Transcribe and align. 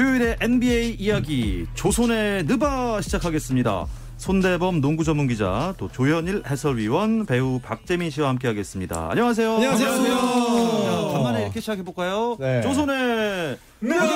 수요일에 0.00 0.36
NBA 0.40 0.94
이야기 0.98 1.66
조선의 1.74 2.44
느바 2.44 3.02
시작하겠습니다. 3.02 3.84
손대범 4.16 4.80
농구 4.80 5.04
전문 5.04 5.28
기자 5.28 5.74
또 5.76 5.92
조현일 5.92 6.42
해설위원 6.46 7.26
배우 7.26 7.60
박재민 7.60 8.08
씨와 8.08 8.30
함께하겠습니다. 8.30 9.10
안녕하세요. 9.10 9.56
안녕하세요. 9.56 9.90
자, 9.90 11.12
간만에 11.12 11.42
이렇게 11.42 11.60
시작해 11.60 11.82
볼까요? 11.82 12.34
네. 12.40 12.62
조선의 12.62 13.58
느바. 13.82 14.06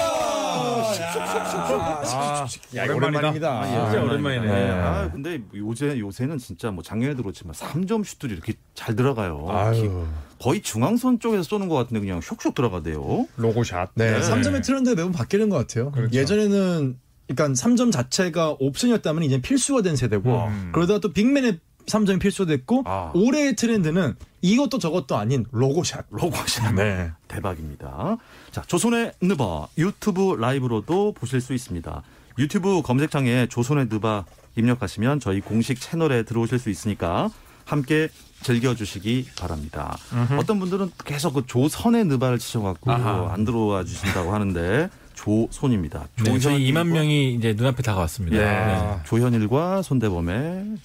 야, 2.77 2.95
오랜만입니다. 2.95 3.51
아, 3.51 3.67
진짜 3.91 4.03
오랜만이네. 4.03 4.47
네. 4.47 4.71
아, 4.71 5.11
근데 5.13 5.43
요새 5.55 5.99
요새는 5.99 6.39
진짜 6.39 6.71
뭐 6.71 6.83
작년에도 6.83 7.23
그렇지만 7.23 7.53
3점 7.55 8.07
슛들이 8.07 8.33
이렇게 8.33 8.55
잘 8.73 8.97
들어가요. 8.97 9.45
아유. 9.51 10.07
거의 10.45 10.61
중앙선 10.61 11.21
쪽에서 11.21 11.43
쏘는 11.43 11.69
것 11.69 11.75
같은데 11.75 12.01
그냥 12.01 12.21
슉슉 12.21 12.55
들어가대요. 12.55 13.27
로고샷. 13.39 13.93
네, 13.95 14.11
네. 14.11 14.21
3점의 14.21 14.63
트렌드가 14.63 14.95
매번 14.95 15.11
바뀌는 15.11 15.49
것 15.49 15.57
같아요. 15.57 15.91
그렇죠. 15.91 16.15
예전에는 16.15 16.99
그러니까 17.27 17.49
3점 17.59 17.91
자체가 17.91 18.57
옵션이었다면 18.59 19.23
이제 19.23 19.41
필수가 19.41 19.81
된 19.81 19.97
세대고 19.97 20.45
음. 20.45 20.71
그러다가 20.75 21.01
또 21.01 21.15
빅맨의 21.15 21.61
3점이 21.87 22.21
필수됐고 22.21 22.83
아. 22.85 23.11
올해의 23.15 23.57
트렌드는 23.57 24.17
이것도 24.43 24.79
저것도 24.81 25.17
아닌 25.17 25.47
로고샷. 25.51 26.09
로고샷. 26.11 26.75
네. 26.75 27.11
대박입니다. 27.27 28.19
자, 28.51 28.61
조선의 28.67 29.13
느바 29.23 29.69
유튜브 29.79 30.35
라이브로도 30.35 31.13
보실 31.13 31.41
수 31.41 31.55
있습니다. 31.55 32.03
유튜브 32.39 32.83
검색창에 32.83 33.47
조선의 33.47 33.87
느바 33.91 34.27
입력하시면 34.57 35.21
저희 35.21 35.41
공식 35.41 35.81
채널에 35.81 36.25
들어오실 36.25 36.59
수 36.59 36.69
있으니까 36.69 37.31
함께 37.65 38.11
즐겨주시기 38.45 39.29
바랍니다. 39.39 39.97
어떤 40.39 40.61
분들은 40.61 40.93
계속 41.05 41.35
그 41.35 41.47
조선의 41.47 42.05
느바를 42.05 42.39
치셔갖고 42.39 42.93
아하. 42.93 43.33
안 43.33 43.45
들어와 43.45 43.83
주신다고 43.85 44.33
하는데 44.33 44.89
조손입니다. 45.15 46.07
네, 46.19 46.25
저희 46.25 46.39
조현일과- 46.39 46.69
2만 46.73 46.87
명이 46.89 47.35
이제 47.35 47.55
눈앞에 47.55 47.83
다가왔습니다. 47.83 48.37
네. 48.37 48.45
네. 48.45 48.99
조현일과 49.07 49.83
손대범의 49.83 50.77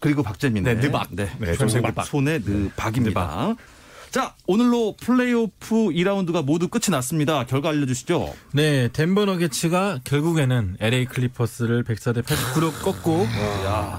그리고 0.00 0.22
박재민의 0.24 0.74
네, 0.76 0.80
느박. 0.80 1.06
네, 1.12 1.30
네, 1.38 1.54
손의 1.54 1.70
손의 1.70 1.82
느박. 1.90 2.04
손의 2.06 2.40
느박입니다. 2.44 3.54
자, 4.12 4.34
오늘로 4.46 4.94
플레이오프 5.00 5.74
2라운드가 5.74 6.44
모두 6.44 6.68
끝이 6.68 6.90
났습니다. 6.90 7.46
결과 7.46 7.70
알려주시죠. 7.70 8.34
네, 8.52 8.88
덴버 8.92 9.24
너게츠가 9.24 10.00
결국에는 10.04 10.76
LA 10.80 11.06
클리퍼스를 11.06 11.82
104대 11.84 12.22
89로 12.22 12.78
꺾고 12.82 13.26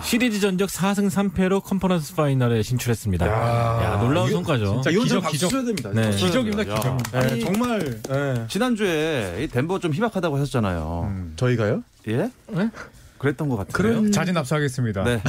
시리즈 0.04 0.40
전적 0.40 0.70
4승 0.70 1.10
3패로 1.10 1.64
컨퍼런스 1.64 2.14
파이널에 2.14 2.62
진출했습니다. 2.62 3.26
야, 3.26 3.98
놀라운 4.00 4.30
이거 4.30 4.36
성과죠. 4.38 4.82
좀 4.84 5.02
기적, 5.02 5.24
박수. 5.24 5.48
쳐야 5.50 5.64
됩니다. 5.64 5.90
네. 5.92 6.12
기적입니다. 6.12 6.64
기적. 6.64 6.86
야. 7.16 7.22
네, 7.28 7.40
정말 7.40 8.02
네. 8.04 8.46
지난주에 8.50 9.40
이 9.42 9.48
덴버 9.48 9.80
좀 9.80 9.96
희박하다고 9.96 10.38
하셨잖아요. 10.38 11.32
저희가요? 11.38 11.84
예? 12.10 12.30
네? 12.52 12.70
그랬던 13.24 13.48
것 13.48 13.56
같아요. 13.56 13.72
그런 13.72 14.12
자진 14.12 14.36
압수하겠습니다. 14.36 15.04
네. 15.06 15.22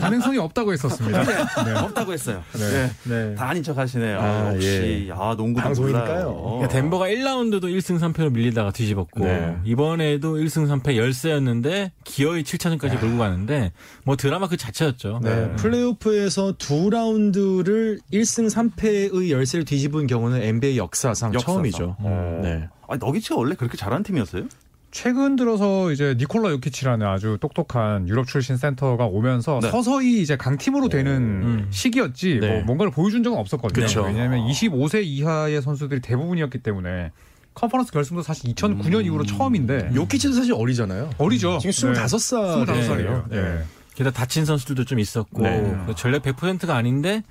가능성 0.00 0.34
이 0.34 0.38
없다고 0.38 0.72
했었습니다. 0.72 1.22
네. 1.64 1.72
없다고 1.78 2.12
했어요. 2.12 2.42
네. 2.54 2.68
네. 2.68 2.90
네. 3.04 3.34
다 3.36 3.48
아닌 3.48 3.62
척 3.62 3.78
하시네요. 3.78 4.18
아, 4.20 4.54
역시, 4.54 5.10
아, 5.14 5.34
농구도 5.36 5.62
방송이니까요. 5.64 6.34
그러니까 6.42 6.68
덴버가 6.68 7.06
1라운드도 7.06 7.62
1승 7.64 8.00
3패로 8.00 8.32
밀리다가 8.32 8.72
뒤집었고 8.72 9.24
네. 9.24 9.56
이번에도 9.64 10.34
1승 10.36 10.66
3패 10.82 10.96
열세였는데 10.96 11.92
기어이 12.02 12.42
7차전까지 12.42 13.00
몰고 13.00 13.18
가는데 13.18 13.72
뭐 14.04 14.16
드라마 14.16 14.48
그 14.48 14.56
자체였죠. 14.56 15.20
네. 15.22 15.52
플레이오프에서 15.56 16.54
두 16.58 16.90
라운드를 16.90 18.00
1승 18.12 18.50
3패의 18.50 19.30
열세를 19.30 19.64
뒤집은 19.64 20.08
경우는 20.08 20.42
NBA 20.42 20.78
역사상, 20.78 21.32
역사상. 21.32 21.54
처음이죠. 21.54 21.96
어. 22.00 22.40
네. 22.42 22.68
아, 22.88 22.96
너기치가 22.96 23.36
원래 23.36 23.54
그렇게 23.54 23.76
잘하는 23.76 24.02
팀이었어요? 24.02 24.44
최근 24.90 25.36
들어서 25.36 25.92
이제 25.92 26.16
니콜라 26.18 26.50
요키치라는 26.50 27.06
아주 27.06 27.38
똑똑한 27.40 28.08
유럽 28.08 28.26
출신 28.26 28.56
센터가 28.56 29.06
오면서 29.06 29.60
네. 29.62 29.70
서서히 29.70 30.20
이제 30.20 30.36
강팀으로 30.36 30.88
되는 30.88 31.12
음. 31.12 31.66
시기였지 31.70 32.38
네. 32.40 32.48
뭐 32.48 32.62
뭔가를 32.64 32.90
보여준 32.90 33.22
적은 33.22 33.38
없었거든요. 33.38 33.86
그쵸. 33.86 34.02
왜냐하면 34.02 34.40
25세 34.48 35.04
이하의 35.04 35.62
선수들이 35.62 36.00
대부분이었기 36.00 36.58
때문에 36.58 37.12
컨퍼런스 37.54 37.92
결승도 37.92 38.22
사실 38.22 38.52
2009년 38.54 39.04
이후로 39.04 39.24
처음인데 39.26 39.92
요키치도 39.94 40.34
사실 40.34 40.54
어리잖아요. 40.54 41.10
어리죠. 41.18 41.58
지금 41.60 41.92
25살. 41.92 42.66
25살이에요. 42.66 43.28
네. 43.28 43.42
네. 43.42 43.64
게다가 43.94 44.16
다친 44.16 44.44
선수들도 44.44 44.84
좀 44.84 44.98
있었고 44.98 45.42
네. 45.42 45.76
그 45.86 45.94
전력 45.94 46.22
100%가 46.22 46.74
아닌데 46.74 47.22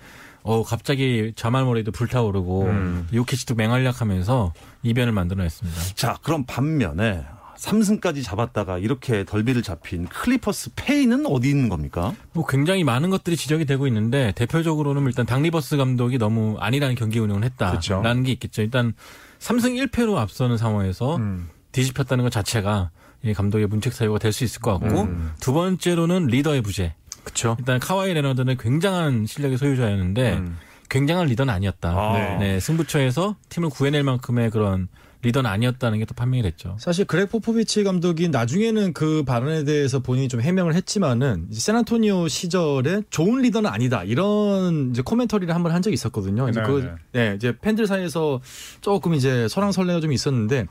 어 0.43 0.63
갑자기 0.63 1.33
자말 1.35 1.65
머레이도 1.65 1.91
불타오르고 1.91 2.63
음. 2.63 3.07
요키치도 3.13 3.55
맹활약하면서 3.55 4.53
이변을 4.83 5.11
만들어냈습니다. 5.11 5.81
자, 5.95 6.17
그럼 6.21 6.45
반면에 6.45 7.25
3승까지 7.59 8.23
잡았다가 8.23 8.77
이렇게 8.77 9.25
덜미를 9.25 9.61
잡힌 9.63 10.05
클리퍼스 10.07 10.71
패인은 10.75 11.25
어디 11.25 11.49
있는 11.49 11.67
겁니까? 11.69 12.15
뭐 12.31 12.45
굉장히 12.47 12.83
많은 12.83 13.09
것들이 13.09 13.35
지적이 13.35 13.65
되고 13.65 13.85
있는데 13.87 14.31
대표적으로는 14.35 15.05
일단 15.05 15.25
닥 15.25 15.39
리버스 15.39 15.75
감독이 15.77 16.17
너무 16.17 16.55
안일한 16.59 16.95
경기 16.95 17.19
운영을 17.19 17.41
그쵸. 17.41 17.95
했다라는 17.95 18.23
게 18.23 18.31
있겠죠. 18.33 18.61
일단 18.61 18.93
3승 19.39 19.75
1패로 19.89 20.15
앞서는 20.15 20.57
상황에서 20.57 21.17
음. 21.17 21.49
뒤집혔다는 21.73 22.23
것 22.23 22.29
자체가 22.31 22.91
이 23.23 23.33
감독의 23.33 23.67
문책 23.67 23.91
사유가 23.93 24.17
될 24.19 24.31
수 24.31 24.45
있을 24.45 24.61
것 24.61 24.79
같고 24.79 25.01
음. 25.01 25.31
두 25.41 25.51
번째로는 25.53 26.27
리더의 26.27 26.61
부재. 26.61 26.95
그쵸. 27.25 27.57
일단 27.59 27.79
카와이 27.79 28.13
레너드는 28.13 28.57
굉장한 28.57 29.25
실력의 29.25 29.57
소유자였는데 29.57 30.33
음. 30.33 30.57
굉장한 30.89 31.27
리더는 31.27 31.53
아니었다. 31.53 31.89
아. 31.89 32.37
네. 32.39 32.59
승부처에서 32.61 33.35
팀을 33.49 33.69
구해낼 33.69 34.03
만큼의 34.03 34.49
그런 34.49 34.87
리더는 35.21 35.49
아니었다는 35.49 35.99
게 35.99 36.05
또 36.05 36.13
판명이 36.15 36.41
됐죠. 36.43 36.77
사실 36.79 37.03
그렉 37.05 37.29
포포비치 37.29 37.83
감독이 37.83 38.29
나중에는 38.29 38.93
그 38.93 39.23
발언에 39.23 39.63
대해서 39.65 39.99
본인이 39.99 40.27
좀 40.29 40.41
해명을 40.41 40.75
했지만은 40.75 41.47
이제 41.51 41.59
샌안토니오 41.59 42.27
시절에 42.29 43.01
좋은 43.09 43.41
리더는 43.41 43.69
아니다 43.69 44.03
이런 44.05 44.91
이제 44.91 45.01
commentary를 45.01 45.53
한 45.53 45.61
번 45.63 45.73
한 45.73 45.81
적이 45.81 45.93
있었거든요. 45.95 46.47
이제 46.49 46.61
네, 46.61 46.65
그 46.67 46.89
네, 47.11 47.33
이제 47.35 47.55
팬들 47.59 47.85
사이에서 47.85 48.39
조금 48.81 49.13
이제 49.13 49.47
설왕설래가 49.49 49.99
좀 49.99 50.11
있었는데 50.13 50.65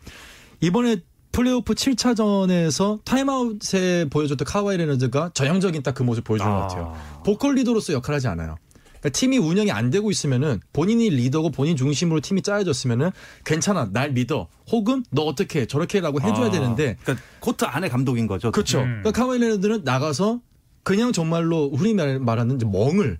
이번에 0.60 0.97
플레이오프 1.31 1.75
7차전에서 1.75 3.04
타임아웃에 3.04 4.06
보여줬던 4.08 4.47
카와이 4.47 4.76
레너드가 4.78 5.31
전형적인 5.34 5.82
딱 5.82 5.94
그 5.94 6.03
모습 6.03 6.25
보여주는 6.25 6.50
것 6.50 6.60
같아요. 6.62 6.97
보컬 7.25 7.54
리더로서 7.56 7.92
역할을 7.92 8.16
하지 8.16 8.28
않아요. 8.28 8.56
그러니까 9.00 9.09
팀이 9.10 9.38
운영이 9.38 9.70
안 9.70 9.91
되고 9.91 10.10
있으면은 10.10 10.60
본인이 10.72 11.09
리더고 11.10 11.50
본인 11.50 11.76
중심으로 11.76 12.20
팀이 12.20 12.42
짜여졌으면은 12.42 13.10
괜찮아 13.44 13.91
날 13.92 14.12
믿어 14.12 14.48
혹은 14.70 15.04
너 15.10 15.22
어떻게 15.22 15.60
해 15.62 15.66
저렇게라고 15.66 16.20
해줘야 16.20 16.47
아, 16.47 16.50
되는데 16.50 16.97
그러니까 17.03 17.25
코트 17.41 17.64
안에 17.64 17.88
감독인 17.88 18.26
거죠. 18.26 18.50
그렇죠. 18.50 18.78
음. 18.81 19.00
그러니까 19.03 19.12
카와이 19.12 19.38
레너드는 19.38 19.84
나가서 19.84 20.41
그냥 20.82 21.12
정말로 21.12 21.70
말- 21.94 22.19
말하는 22.19 22.58
멍을 22.58 23.19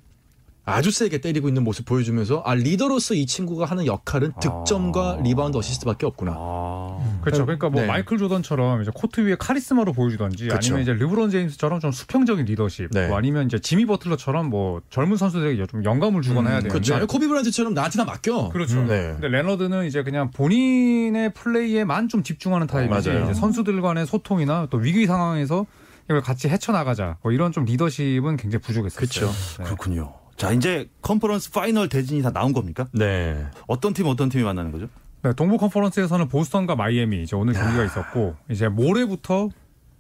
아주 0.69 0.91
세게 0.91 1.19
때리고 1.21 1.49
있는 1.49 1.65
모습 1.65 1.85
보여주면서 1.85 2.43
아 2.45 2.55
리더로서 2.55 3.15
이 3.15 3.27
친구가 3.27 3.65
하는 3.65 3.87
역할은 3.87 4.33
득점과 4.41 5.19
아. 5.19 5.23
리바운드 5.23 5.57
어시스트밖에 5.57 6.07
없구나. 6.07 6.35
아. 6.37 7.19
그렇죠. 7.23 7.45
그러니까 7.45 7.69
뭐 7.69 7.83
네. 7.83 7.87
마이클 7.87 8.19
조던처럼 8.19 8.83
이제 8.83 8.91
코트 8.95 9.21
위에 9.21 9.37
카리스마로 9.39 9.93
보여주던지 9.93 10.45
그쵸. 10.45 10.57
아니면 10.57 10.81
이제 10.83 10.93
르브론 10.93 11.31
제임스처럼 11.31 11.81
좀 11.81 11.93
수평적인 11.93 12.45
리더십, 12.47 12.91
네. 12.91 13.09
뭐 13.09 13.19
아니면 13.19 13.47
이제 13.47 13.59
지미 13.59 13.87
버틀러처럼 13.87 14.49
뭐 14.51 14.81
젊은 14.91 15.17
선수들에게 15.17 15.67
좀 15.67 15.85
영감을 15.85 16.23
주거나 16.23 16.51
해야 16.51 16.59
되는데 16.59 16.73
그렇죠. 16.73 16.95
아니, 16.95 17.07
코비 17.07 17.27
브라이언트처럼 17.29 17.75
나한테 17.75 17.99
다 17.99 18.05
맡겨. 18.05 18.51
그렇죠. 18.51 18.79
음, 18.81 18.87
네. 18.87 19.13
근데 19.13 19.29
레너드는 19.29 19.87
이제 19.87 20.03
그냥 20.03 20.31
본인의 20.31 21.35
플레이에만 21.35 22.09
좀 22.09 22.23
집중하는 22.23 22.67
타입이지 22.67 23.09
맞아요. 23.09 23.25
이제 23.25 23.35
선수들 23.35 23.81
간의 23.81 24.07
소통이나 24.07 24.69
또 24.71 24.79
위기 24.79 25.07
상황에서 25.07 25.67
이걸 26.07 26.23
같이 26.23 26.49
헤쳐나가자 26.49 27.17
뭐 27.23 27.33
이런 27.33 27.53
좀 27.53 27.65
리더십은 27.65 28.37
굉장히 28.37 28.63
부족했었어요. 28.63 29.01
그쵸. 29.01 29.31
네. 29.59 29.65
그렇군요. 29.65 30.15
자, 30.39 30.53
이제 30.53 30.89
컨퍼런스 31.03 31.51
파이널 31.51 31.89
대진이 31.89 32.23
다 32.23 32.33
나온 32.33 32.53
겁니까? 32.53 32.87
네. 32.93 33.45
어떤 33.67 33.93
팀 33.93 34.07
어떤 34.07 34.29
팀이 34.29 34.45
만나는 34.45 34.71
거죠? 34.71 34.87
네, 35.23 35.33
동부 35.33 35.59
컨퍼런스에서는 35.59 36.29
보스턴과 36.29 36.77
마이애미 36.77 37.25
이제 37.25 37.35
오늘 37.35 37.55
경기가 37.55 37.85
있었고 37.85 38.37
이제 38.49 38.69
모레부터 38.69 39.49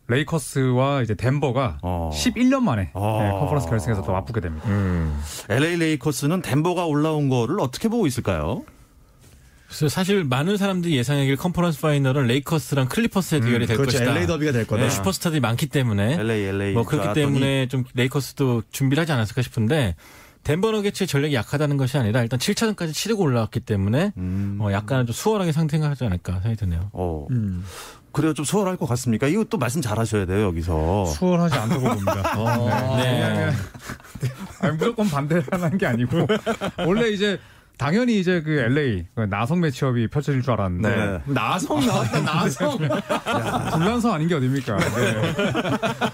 레이커스와 0.06 1.02
이제 1.02 1.14
덴버가 1.14 1.80
어. 1.82 2.10
11년 2.14 2.60
만에 2.60 2.92
아. 2.94 3.18
네, 3.20 3.30
컨퍼런스 3.32 3.68
결승에서 3.68 4.02
또 4.02 4.12
맞붙게 4.12 4.40
됩니다. 4.40 4.66
음. 4.68 5.20
LA 5.50 5.76
레이커스는 5.76 6.40
덴버가 6.42 6.86
올라온 6.86 7.28
거를 7.28 7.58
어떻게 7.60 7.88
보고 7.88 8.06
있을까요? 8.06 8.62
그래서 9.66 9.88
사실 9.88 10.24
많은 10.24 10.56
사람들이 10.56 10.96
예상하길 10.96 11.36
컨퍼런스 11.36 11.80
파이널은 11.82 12.26
레이커스랑 12.28 12.88
클리퍼스의 12.88 13.40
대결이 13.42 13.66
될 13.66 13.76
그렇죠. 13.76 13.98
것이다. 13.98 14.12
LA 14.12 14.26
더비가 14.28 14.52
될 14.52 14.66
거다. 14.66 14.82
네, 14.84 14.88
슈퍼스타들이 14.88 15.40
많기 15.40 15.66
때문에 15.66 16.14
LA, 16.14 16.42
LA. 16.44 16.72
뭐 16.74 16.84
그렇기 16.84 17.12
때문에 17.12 17.66
좀 17.68 17.84
레이커스도 17.92 18.62
준비를 18.70 19.02
하지 19.02 19.12
않았을까 19.12 19.42
싶은데 19.42 19.94
덴버 20.48 20.70
너게츠의 20.70 21.06
전력이 21.06 21.34
약하다는 21.34 21.76
것이 21.76 21.98
아니라 21.98 22.22
일단 22.22 22.38
7차전까지 22.38 22.94
치르고 22.94 23.22
올라왔기 23.22 23.60
때문에 23.60 24.12
음. 24.16 24.56
어, 24.62 24.72
약간 24.72 25.04
좀 25.04 25.12
수월하게 25.12 25.52
상승하지 25.52 26.06
않을까 26.06 26.40
생각이 26.40 26.56
드네요. 26.56 26.88
어. 26.94 27.26
음. 27.30 27.62
그래요. 28.12 28.32
좀 28.32 28.46
수월할 28.46 28.78
것 28.78 28.86
같습니까? 28.86 29.26
이거 29.26 29.44
또 29.44 29.58
말씀 29.58 29.82
잘 29.82 29.98
하셔야 29.98 30.24
돼요, 30.24 30.46
여기서. 30.46 31.04
수월하지 31.04 31.54
않다고 31.54 31.82
봅니다. 31.82 32.96
네. 32.96 33.52
아니, 34.60 34.76
무조건 34.78 35.06
반대하는 35.10 35.76
게 35.76 35.84
아니고 35.84 36.26
원래 36.86 37.10
이제 37.10 37.38
당연히 37.78 38.18
이제 38.18 38.42
그 38.42 38.50
LA 38.58 39.06
그 39.14 39.20
나성 39.22 39.60
매치업이 39.60 40.08
펼쳐질 40.08 40.42
줄 40.42 40.52
알았는데 40.52 40.88
네. 40.96 41.32
나성 41.32 41.86
나왔다 41.86 42.20
나성. 42.20 42.76
불란서 42.76 44.12
아닌 44.12 44.26
게 44.28 44.34
어딥니까? 44.34 44.76
네. 44.76 45.34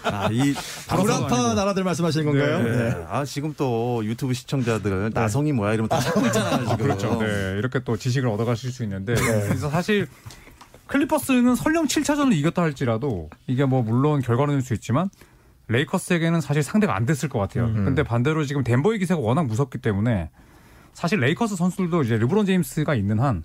아, 0.04 0.28
이 0.30 0.54
구라파 0.88 1.54
나라들 1.54 1.82
말씀하시는 1.84 2.26
건가요? 2.26 2.62
네. 2.62 3.06
아, 3.08 3.24
지금 3.24 3.54
또 3.56 4.02
유튜브 4.04 4.34
시청자들 4.34 5.10
나성이 5.14 5.52
뭐야 5.52 5.72
이러면 5.72 5.88
다 5.88 5.98
찾고 6.00 6.26
있잖아요, 6.26 6.60
지금. 6.68 6.76
그렇죠. 6.76 7.18
네, 7.18 7.56
이렇게 7.58 7.80
또 7.80 7.96
지식을 7.96 8.28
얻어가실 8.28 8.70
수 8.70 8.82
있는데 8.82 9.14
그래서 9.14 9.70
사실 9.70 10.06
클리퍼스는 10.86 11.54
설령 11.54 11.86
7차전을 11.86 12.34
이겼다 12.34 12.60
할지라도 12.60 13.30
이게 13.46 13.64
뭐 13.64 13.82
물론 13.82 14.20
결과론일 14.20 14.60
수 14.60 14.74
있지만 14.74 15.08
레이커스에게는 15.68 16.42
사실 16.42 16.62
상대가 16.62 16.94
안 16.94 17.06
됐을 17.06 17.30
것 17.30 17.38
같아요. 17.38 17.72
근데 17.72 18.02
반대로 18.02 18.44
지금 18.44 18.62
덴버의 18.62 18.98
기세가 18.98 19.18
워낙 19.18 19.46
무섭기 19.46 19.78
때문에 19.78 20.28
사실 20.94 21.20
레이커스 21.20 21.56
선수들도 21.56 22.02
이제 22.02 22.16
르브론 22.16 22.46
제임스가 22.46 22.94
있는 22.94 23.20
한 23.20 23.44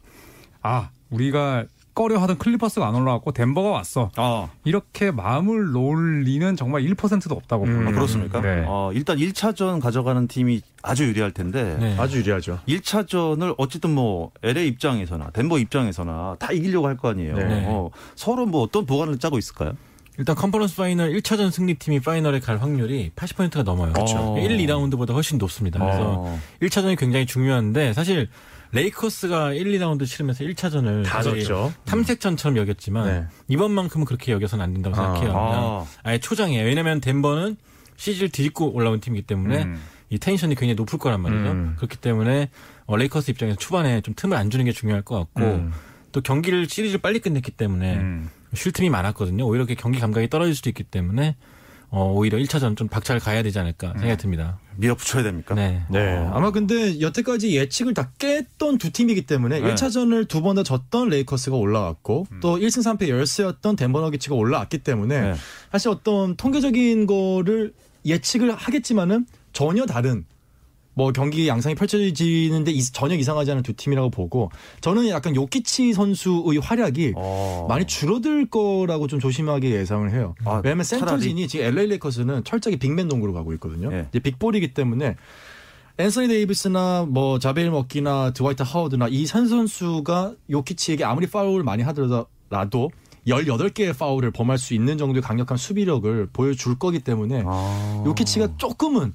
아, 0.62 0.90
우리가 1.10 1.66
꺼려하던 1.96 2.38
클리퍼스가 2.38 2.88
안 2.88 2.96
올라왔고 2.96 3.34
덴버가 3.34 3.72
왔어. 3.72 4.10
아, 4.16 4.48
이렇게 4.64 5.12
마음을 5.12 5.72
놓을 5.72 6.22
리는 6.22 6.56
정말 6.56 6.84
1%도 6.84 7.36
없다고 7.36 7.66
음. 7.66 7.88
아, 7.88 7.92
그렇습니까? 7.92 8.40
네. 8.40 8.64
어, 8.66 8.92
일단 8.94 9.18
1차전 9.18 9.82
가져가는 9.82 10.26
팀이 10.28 10.62
아주 10.82 11.06
유리할 11.06 11.32
텐데 11.34 11.76
네. 11.78 11.98
아주 12.00 12.20
유리하죠. 12.20 12.60
1차전을 12.70 13.56
어쨌든 13.58 13.90
뭐 13.96 14.32
LA 14.44 14.68
입장에서나 14.70 15.32
덴버 15.32 15.60
입장에서나 15.60 16.38
다 16.40 16.54
이기려고 16.54 16.88
할 16.88 16.96
거 16.96 17.10
아니에요. 17.10 17.36
네. 17.36 17.66
어, 17.68 17.90
서로 18.16 18.46
뭐 18.46 18.62
어떤 18.62 18.86
복안을 18.86 19.18
짜고 19.18 19.38
있을까요? 19.38 19.74
일단 20.20 20.36
conference 20.36 20.76
final 20.76 21.14
1차전 21.14 21.50
승리팀이 21.50 22.02
final에 22.02 22.42
갈 22.42 22.62
확률이 22.62 23.10
80%가 23.16 23.64
넘어요. 23.64 23.94
그렇죠. 23.94 24.36
1, 24.38 24.58
2라운드보다 24.58 25.14
훨씬 25.14 25.38
높습니다. 25.38 25.80
그래서 25.80 26.16
어. 26.20 26.40
1차전이 26.62 27.00
굉장히 27.00 27.26
중요한데 27.26 27.94
사실 27.94 28.28
레이커스가 28.74 29.54
1, 29.54 29.64
2라운드 29.80 30.06
치르면서 30.06 30.44
1차전을 30.44 31.06
다 31.06 31.22
졌죠. 31.24 31.74
탐색전처럼 31.86 32.58
여겼지만 32.58 33.06
네. 33.08 33.26
이번만큼은 33.48 34.06
그렇게 34.06 34.34
여겨서는 34.34 34.64
안 34.64 34.74
된다고 34.74 34.98
아. 34.98 35.06
생각해요. 35.06 35.34
아. 35.34 35.86
아예 36.04 36.20
초장이에요. 36.20 36.66
왜냐하면 36.66 37.00
덴버는 37.00 37.56
시즌을 37.96 38.30
뒤집고 38.30 38.74
올라온 38.74 39.00
팀이기 39.00 39.26
때문에 39.26 39.64
음. 39.64 39.82
이 40.10 40.20
텐션이 40.20 40.56
굉장히 40.56 40.76
높을 40.76 41.00
거란 41.00 41.22
말이죠. 41.22 41.52
음. 41.52 41.74
그렇기 41.78 41.96
때문에 41.96 42.50
어, 42.88 42.98
레이커스 42.98 43.32
입장에서 43.32 43.58
초반에 43.58 44.02
좀 44.02 44.14
틈을 44.16 44.36
안 44.36 44.50
주는 44.50 44.66
게 44.66 44.74
중요할 44.74 45.02
것 45.02 45.16
같고 45.16 45.42
음. 45.42 45.72
또 46.12 46.20
경기를 46.20 46.68
시리즈를 46.68 47.00
빨리 47.00 47.20
끝냈기 47.20 47.52
때문에 47.52 47.96
음. 47.96 48.30
쉴 48.54 48.72
틈이 48.72 48.90
많았거든요. 48.90 49.46
오히려 49.46 49.64
이렇게 49.64 49.76
경기 49.76 50.00
감각이 50.00 50.30
떨어질 50.30 50.56
수도 50.56 50.70
있기 50.70 50.84
때문에 50.84 51.36
어, 51.92 52.12
오히려 52.14 52.38
1차전 52.38 52.78
좀 52.78 52.88
박차를 52.88 53.20
가해야 53.20 53.42
되지 53.42 53.58
않을까 53.58 53.94
생각이 53.94 54.18
듭니다. 54.22 54.60
밀어붙여야 54.78 55.24
됩니까? 55.24 55.56
네. 55.56 55.84
네. 55.90 56.18
아마 56.32 56.52
근데 56.52 57.02
여태까지 57.02 57.56
예측을 57.58 57.96
다 57.96 58.12
깼던 58.20 58.78
두 58.78 58.92
팀이기 58.92 59.24
때문에 59.24 59.60
네. 59.60 59.74
1차전을 59.74 60.28
두 60.28 60.42
번 60.42 60.56
다 60.56 60.62
졌던 60.64 61.10
레이커스가 61.10 61.56
올라왔고 61.58 62.28
또 62.42 62.58
1승 62.58 62.84
3패 62.98 63.08
열세였던 63.10 63.76
덴버 63.76 64.02
너기츠가 64.02 64.36
올라왔기 64.36 64.80
때문에 64.80 65.20
네. 65.32 65.34
사실 65.72 65.90
어떤 65.90 66.36
통계적인 66.36 67.08
거를 67.08 67.74
예측을 68.06 68.54
하겠지만은 68.56 69.26
전혀 69.52 69.86
다른 69.88 70.26
뭐 71.00 71.14
경기 71.14 71.48
양상이 71.48 71.76
펼쳐지는데 71.76 72.72
이- 72.72 72.82
전혀 72.84 73.16
이상하지 73.16 73.52
않은 73.52 73.64
두 73.64 73.72
팀이라고 73.72 74.10
보고 74.10 74.52
저는 74.82 75.08
약간 75.08 75.34
요키치 75.34 75.94
선수의 75.94 76.58
활약이 76.62 77.14
어. 77.16 77.66
많이 77.70 77.86
줄어들 77.88 78.50
거라고 78.50 79.08
좀 79.08 79.18
조심하게 79.22 79.72
예상을 79.72 80.12
해요. 80.12 80.36
아, 80.44 80.60
왜냐하면 80.62 80.84
센터진이 80.84 81.48
지금 81.48 81.64
LA 81.68 81.88
레이커스는 81.88 82.44
철저하게 82.44 82.80
빅맨 82.80 83.08
농구로 83.08 83.32
가고 83.32 83.54
있거든요. 83.54 83.90
예. 83.94 84.08
이제 84.10 84.20
빅볼이기 84.20 84.74
때문에 84.74 85.16
앤서니 86.00 86.28
데이비스나 86.28 87.06
뭐 87.08 87.40
자베일 87.40 87.72
맥기나 87.72 88.34
드와이트 88.34 88.64
하워드나 88.66 89.08
이 89.10 89.26
세 89.26 89.48
선수가 89.48 90.34
요키치에게 90.52 91.06
아무리 91.06 91.28
파울을 91.28 91.64
많이 91.64 91.82
하더라도 91.84 92.92
18개의 93.26 93.98
파울을 93.98 94.32
범할 94.32 94.58
수 94.58 94.74
있는 94.74 94.98
정도의 94.98 95.22
강력한 95.22 95.58
수비력을 95.58 96.28
보여줄 96.34 96.78
거기 96.78 97.00
때문에 97.00 97.44
아. 97.46 98.04
요키치가 98.06 98.58
조금은 98.58 99.14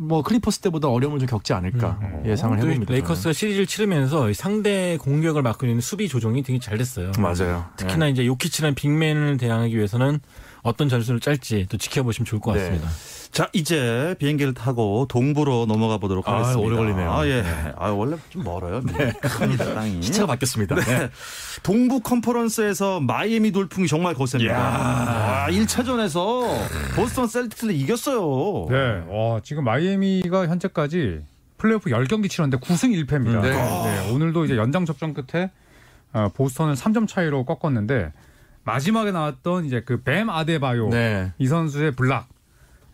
뭐 0.00 0.22
클리퍼스 0.22 0.60
때보다 0.60 0.88
어려움을 0.88 1.18
좀 1.18 1.28
겪지 1.28 1.52
않을까 1.52 1.98
음. 2.00 2.22
예상을 2.24 2.58
또 2.58 2.68
해봅니다. 2.68 2.92
레이커스가 2.92 3.34
시리즈를 3.34 3.66
치르면서 3.66 4.30
이 4.30 4.34
상대 4.34 4.96
공격을 4.96 5.42
막고 5.42 5.66
있는 5.66 5.82
수비 5.82 6.08
조정이 6.08 6.42
되게 6.42 6.58
잘 6.58 6.78
됐어요. 6.78 7.12
맞아요. 7.18 7.66
특히나 7.76 8.08
이제 8.08 8.26
요키치라는 8.26 8.74
big 8.74 8.95
man을 8.95 9.36
대항하기 9.36 9.76
위해서는 9.76 10.20
어떤 10.62 10.88
전술을 10.88 11.20
짤지 11.20 11.66
또 11.68 11.76
지켜보시면 11.76 12.24
좋을 12.24 12.40
것 12.40 12.54
네. 12.54 12.60
같습니다. 12.60 12.88
자, 13.32 13.48
이제 13.52 14.16
비행기를 14.18 14.54
타고 14.54 15.06
동부로 15.08 15.64
넘어가 15.66 15.98
보도록 15.98 16.28
아, 16.28 16.34
하겠습니다. 16.34 16.60
오래 16.66 16.76
걸리네요. 16.76 17.12
아, 17.12 17.26
예. 17.28 17.44
아, 17.76 17.90
원래 17.90 18.16
좀 18.28 18.42
멀어요. 18.42 18.80
큽니다, 19.22 19.72
땅이. 19.74 20.02
시차가 20.02 20.26
바뀌었습니다. 20.26 20.74
네. 20.74 21.10
동부 21.62 22.00
컨퍼런스에서 22.00 22.98
마이애미 23.00 23.52
돌풍이 23.52 23.86
정말 23.86 24.14
거셉니다. 24.14 24.56
아, 24.56 25.48
1차전에서 25.48 26.44
보스턴 26.96 27.28
셀틱스를 27.28 27.72
이겼어요. 27.76 28.66
네, 28.68 29.04
와, 29.08 29.40
지금 29.44 29.62
마이애미가 29.64 30.48
현재까지 30.48 31.20
플레이오프 31.58 31.90
10경기 31.90 32.28
치렀는데 32.28 32.58
9승 32.66 32.90
1패입니다. 33.06 33.36
음, 33.36 33.42
네. 33.42 33.50
네, 33.50 34.10
오늘도 34.12 34.44
이제 34.46 34.56
연장 34.56 34.84
접전 34.84 35.14
끝에 35.14 35.50
어, 36.12 36.28
보스턴을 36.34 36.74
3점 36.74 37.06
차이로 37.06 37.44
꺾었는데 37.44 38.12
마지막에 38.64 39.12
나왔던 39.12 39.66
이제 39.66 39.82
그 39.82 40.02
뱀 40.02 40.28
아데바요 40.30 40.88
네. 40.88 41.32
이 41.38 41.46
선수의 41.46 41.92
블락. 41.92 42.26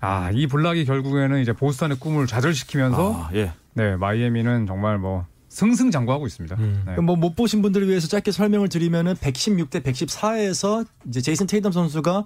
아, 0.00 0.30
이 0.32 0.46
block이 0.46 0.84
결국에는 0.84 1.40
이제 1.40 1.52
보스턴의 1.52 1.98
꿈을 1.98 2.26
좌절시키면서 2.26 3.14
아, 3.14 3.30
예. 3.34 3.52
네, 3.74 3.96
마이애미는 3.96 4.66
정말 4.66 4.98
뭐 4.98 5.26
승승장구하고 5.48 6.26
있습니다. 6.26 6.56
음. 6.56 6.82
네. 6.86 6.96
뭐못 7.00 7.34
보신 7.34 7.62
분들을 7.62 7.88
위해서 7.88 8.08
짧게 8.08 8.30
설명을 8.30 8.68
드리면은 8.68 9.14
116대 9.14 9.82
114에서 9.82 10.86
이제 11.08 11.20
제이슨 11.20 11.46
테이텀 11.46 11.72
선수가 11.72 12.24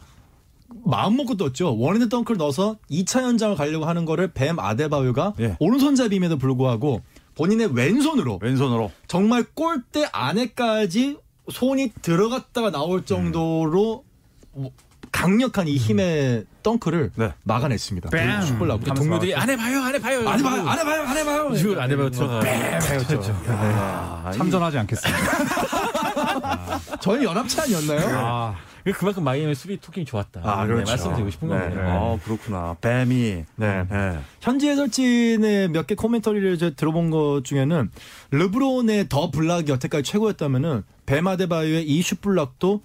마음 0.84 1.16
먹고 1.16 1.36
떴죠. 1.36 1.76
one-hand 1.78 2.08
dunk를 2.08 2.38
넣어서 2.38 2.76
2차 2.90 3.22
연장을 3.22 3.56
가려고 3.56 3.84
하는 3.86 4.04
거를 4.04 4.28
뱀 4.32 4.58
아데바요가 4.58 5.34
예. 5.40 5.56
오른손잡이임에도 5.60 6.38
불구하고 6.38 7.02
본인의 7.36 7.74
왼손으로 7.74 8.38
왼손으로. 8.42 8.90
정말 9.06 9.44
골대 9.54 10.08
안에까지 10.12 11.18
손이 11.50 11.92
들어갔다가 12.02 12.70
나올 12.70 13.04
정도로 13.04 14.04
뭐 14.52 14.70
강력한 15.24 15.68
이 15.68 15.76
힘의 15.76 16.46
덩크를 16.62 17.10
네. 17.14 17.32
막아냈습니다. 17.44 18.08
뱀! 18.08 18.40
슈퍼라고. 18.40 18.80
하면서 18.80 18.94
동료들이 18.94 19.34
안 19.34 19.50
해봐요, 19.50 19.82
안 19.82 19.94
해봐요. 19.94 20.26
안 20.26 20.38
해봐요, 20.38 20.66
안 20.66 20.78
해봐요, 20.78 21.02
안 21.02 21.16
해봐요. 21.18 21.50
이걸 21.54 21.78
안 21.78 21.90
해봐요 21.90 22.10
들어가. 22.10 22.40
아, 23.48 24.32
참전하지 24.32 24.78
않겠습니다. 24.78 25.20
저희 27.00 27.24
연합체 27.24 27.60
아니었나요? 27.60 28.08
아, 28.18 28.54
그만큼 28.96 29.22
마이애미 29.24 29.54
수비 29.54 29.78
토킹이 29.78 30.06
좋았다. 30.06 30.40
아, 30.42 30.62
네, 30.62 30.68
그렇죠. 30.72 30.90
말씀드리고 30.90 31.28
싶은 31.30 31.48
네. 31.48 31.54
겁니다. 31.58 31.82
네. 31.82 31.90
아, 31.90 32.18
그렇구나. 32.24 32.76
뱀이. 32.80 33.44
네. 33.56 33.84
예. 33.92 34.18
현지 34.40 34.68
해설진의 34.70 35.68
몇 35.68 35.86
개 35.86 35.94
코멘터리를 35.94 36.54
이제 36.54 36.70
들어본 36.70 37.10
것 37.10 37.42
중에는 37.44 37.90
르브론의 38.30 39.10
the 39.10 39.30
block이 39.30 39.70
여태까지 39.70 40.02
최고였다면은 40.10 40.82
뱀 41.04 41.29
아데바요의 41.29 41.84
이 41.86 41.92
슛 41.92 42.16
block도 42.16 42.80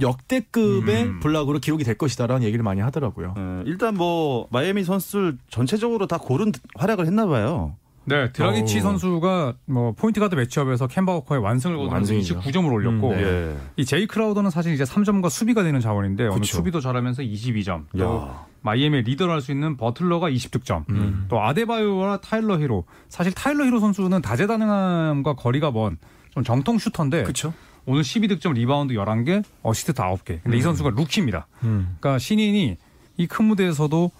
역대급의 0.00 1.02
음. 1.04 1.20
block으로 1.20 1.58
기록이 1.58 1.84
될 1.84 1.96
것이다라는 1.96 2.42
얘기를 2.42 2.62
많이 2.62 2.80
하더라고요. 2.80 3.34
어, 3.36 3.62
일단 3.66 3.94
뭐 3.94 4.46
마이애미 4.50 4.84
선수들 4.84 5.38
전체적으로 5.48 6.06
다 6.06 6.18
고른 6.18 6.52
활약을 6.76 7.06
했나 7.06 7.26
봐요. 7.26 7.74
네, 8.08 8.30
드라기치 8.30 8.76
어우. 8.76 8.82
선수가 8.82 9.54
뭐 9.64 9.92
포인트 9.92 10.20
가드 10.20 10.36
matchup에서 10.36 10.86
켐바 10.86 11.12
워커의 11.12 11.42
완승을 11.42 11.76
거두면서 11.76 11.94
완승이죠. 12.14 12.38
29점을 12.40 12.72
올렸고 12.72 13.10
음, 13.10 13.16
네. 13.16 13.22
예. 13.24 13.56
이 13.76 13.84
제이 13.84 14.06
크라우더는 14.06 14.50
사실 14.50 14.72
이제 14.74 14.84
3점과 14.84 15.28
수비가 15.28 15.64
되는 15.64 15.80
자원인데 15.80 16.24
오늘 16.28 16.40
그쵸. 16.40 16.58
수비도 16.58 16.80
잘하면서 16.80 17.22
22점. 17.22 17.86
또 17.98 18.04
야. 18.04 18.46
마이애미의 18.62 19.02
리더라 19.02 19.34
할 19.34 19.40
수 19.40 19.50
있는 19.50 19.76
버틀러가 19.76 20.30
20득점. 20.30 20.88
음. 20.90 21.26
또 21.28 21.40
아데바요와 21.40 22.18
타일러 22.20 22.60
히로. 22.60 22.84
사실 23.08 23.32
타일러 23.32 23.64
히로 23.64 23.80
선수는 23.80 24.22
다재다능함과 24.22 25.34
거리가 25.34 25.72
먼 25.72 25.98
좀 26.36 26.44
정통 26.44 26.76
shooter인데 26.78 27.22
그렇죠. 27.22 27.54
오늘 27.86 28.02
12득점, 28.02 28.52
리바운드 28.54 28.94
11개, 28.94 29.42
어시스트 29.62 29.92
9개. 29.94 30.42
근데 30.42 30.58
이 30.58 30.60
선수가 30.62 30.90
rookie입니다. 30.90 31.46
음. 31.64 31.96
그러니까 32.00 32.18
신인이 32.18 32.76
이 33.18 33.26
큰 33.26 33.44
무대에서도 33.46 34.10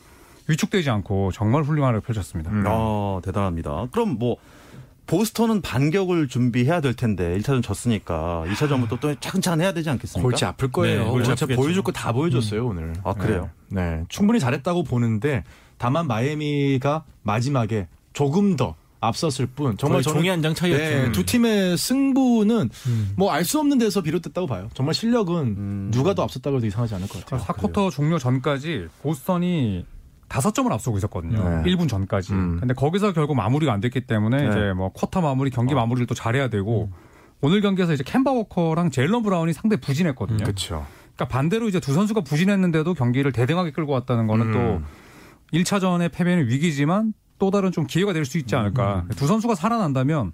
위축되지 0.49 0.89
않고 0.91 1.33
정말 1.33 1.63
훌륭한 1.65 1.89
활약을 1.91 2.07
펼쳤습니다. 2.07 2.51
음. 2.51 2.65
아, 2.67 3.21
대단합니다. 3.25 3.89
그럼 3.91 4.17
뭐 4.19 4.37
보스턴은 5.07 5.61
반격을 5.63 6.29
준비해야 6.29 6.81
될 6.81 6.95
텐데 6.95 7.37
1차전 7.39 7.63
졌으니까 7.63 8.45
2차전부터 8.49 8.99
또 9.01 9.15
차근차근 9.21 9.61
해야 9.61 9.73
되지 9.73 9.91
않겠습니까? 9.91 10.23
골치 10.23 10.45
아플 10.45 10.71
거예요. 10.73 11.05
네, 11.05 11.11
골치 11.11 11.31
아프겠죠. 11.33 11.61
보여줄 11.61 11.83
거 11.83 11.93
다 11.93 12.13
보여줬어요 12.13 12.67
오늘. 12.67 12.93
아, 13.05 13.13
그래요? 13.15 13.51
네. 13.69 13.97
네. 13.99 14.05
충분히 14.09 14.41
잘했다고 14.41 14.85
보는데 14.85 15.45
다만 15.79 16.07
마이애미가 16.07 17.05
마지막에 17.23 17.87
조금 18.13 18.57
더 18.57 18.75
앞섰을 19.01 19.47
뿐 19.47 19.77
정말 19.77 20.03
저는 20.03 20.19
종이 20.19 20.29
한 20.29 20.43
장 20.43 20.55
차이였죠. 20.55 20.83
네, 20.85 21.13
두 21.13 21.25
팀의 21.25 21.77
승부는 21.77 22.71
음. 22.87 23.13
뭐알 23.17 23.45
수 23.45 23.59
없는 23.61 23.79
데서 23.79 24.01
비롯됐다고 24.03 24.47
봐요. 24.47 24.69
정말 24.75 24.95
실력은 24.95 25.37
음. 25.57 25.91
누가 25.93 26.15
더 26.15 26.23
앞섰다고 26.23 26.57
해도 26.57 26.67
이상하지 26.67 26.95
않을 26.97 27.09
것 27.09 27.25
같아요. 27.25 27.41
4쿼터 27.47 27.91
종료 27.91 28.19
전까지 28.19 28.89
보스턴이 29.03 29.85
다섯 30.29 30.55
점을 30.55 30.73
앞서고 30.73 30.97
있었거든요. 30.99 31.63
네. 31.63 31.71
1분 31.73 31.89
전까지. 31.89 32.33
음. 32.33 32.57
근데 32.59 32.75
거기서 32.75 33.13
결국 33.13 33.35
마무리가 33.37 33.73
안 33.73 33.81
됐기 33.81 34.07
때문에 34.07 34.37
네. 34.43 34.49
이제 34.49 34.73
뭐 34.75 34.91
쿼터 34.93 35.21
마무리, 35.21 35.51
경기 35.51 35.75
어. 35.75 35.77
마무리를 35.77 36.07
또 36.07 36.15
잘해야 36.15 36.49
되고 36.49 36.91
음. 36.93 36.93
오늘 37.43 37.61
경기에서 37.61 37.93
이제 37.93 38.03
켐바 38.05 38.33
워커랑 38.33 38.91
제일런 38.91 39.23
브라운이 39.23 39.53
상당히 39.53 39.81
부진했거든요. 39.81 40.39
그렇죠. 40.45 40.87
그러니까 41.15 41.29
반대로 41.29 41.69
이제 41.69 41.81
두 41.81 41.93
선수가 41.95 42.23
부진했는데도 42.23 42.95
경기를 42.95 43.31
대등하게 43.33 43.71
끌고 43.73 43.93
왔다는 43.93 44.27
거는 44.27 44.47
음. 44.47 44.53
또 44.53 45.57
1차전의 45.59 46.11
패배는 46.13 46.49
위기지만 46.49 47.13
또 47.39 47.51
다른 47.51 47.73
좀 47.73 47.87
기회가 47.87 48.13
될 48.13 48.25
수 48.25 48.39
있지 48.39 48.57
않을까. 48.57 49.05
두 49.17 49.27
선수가 49.27 49.55
살아난다면 49.55 50.33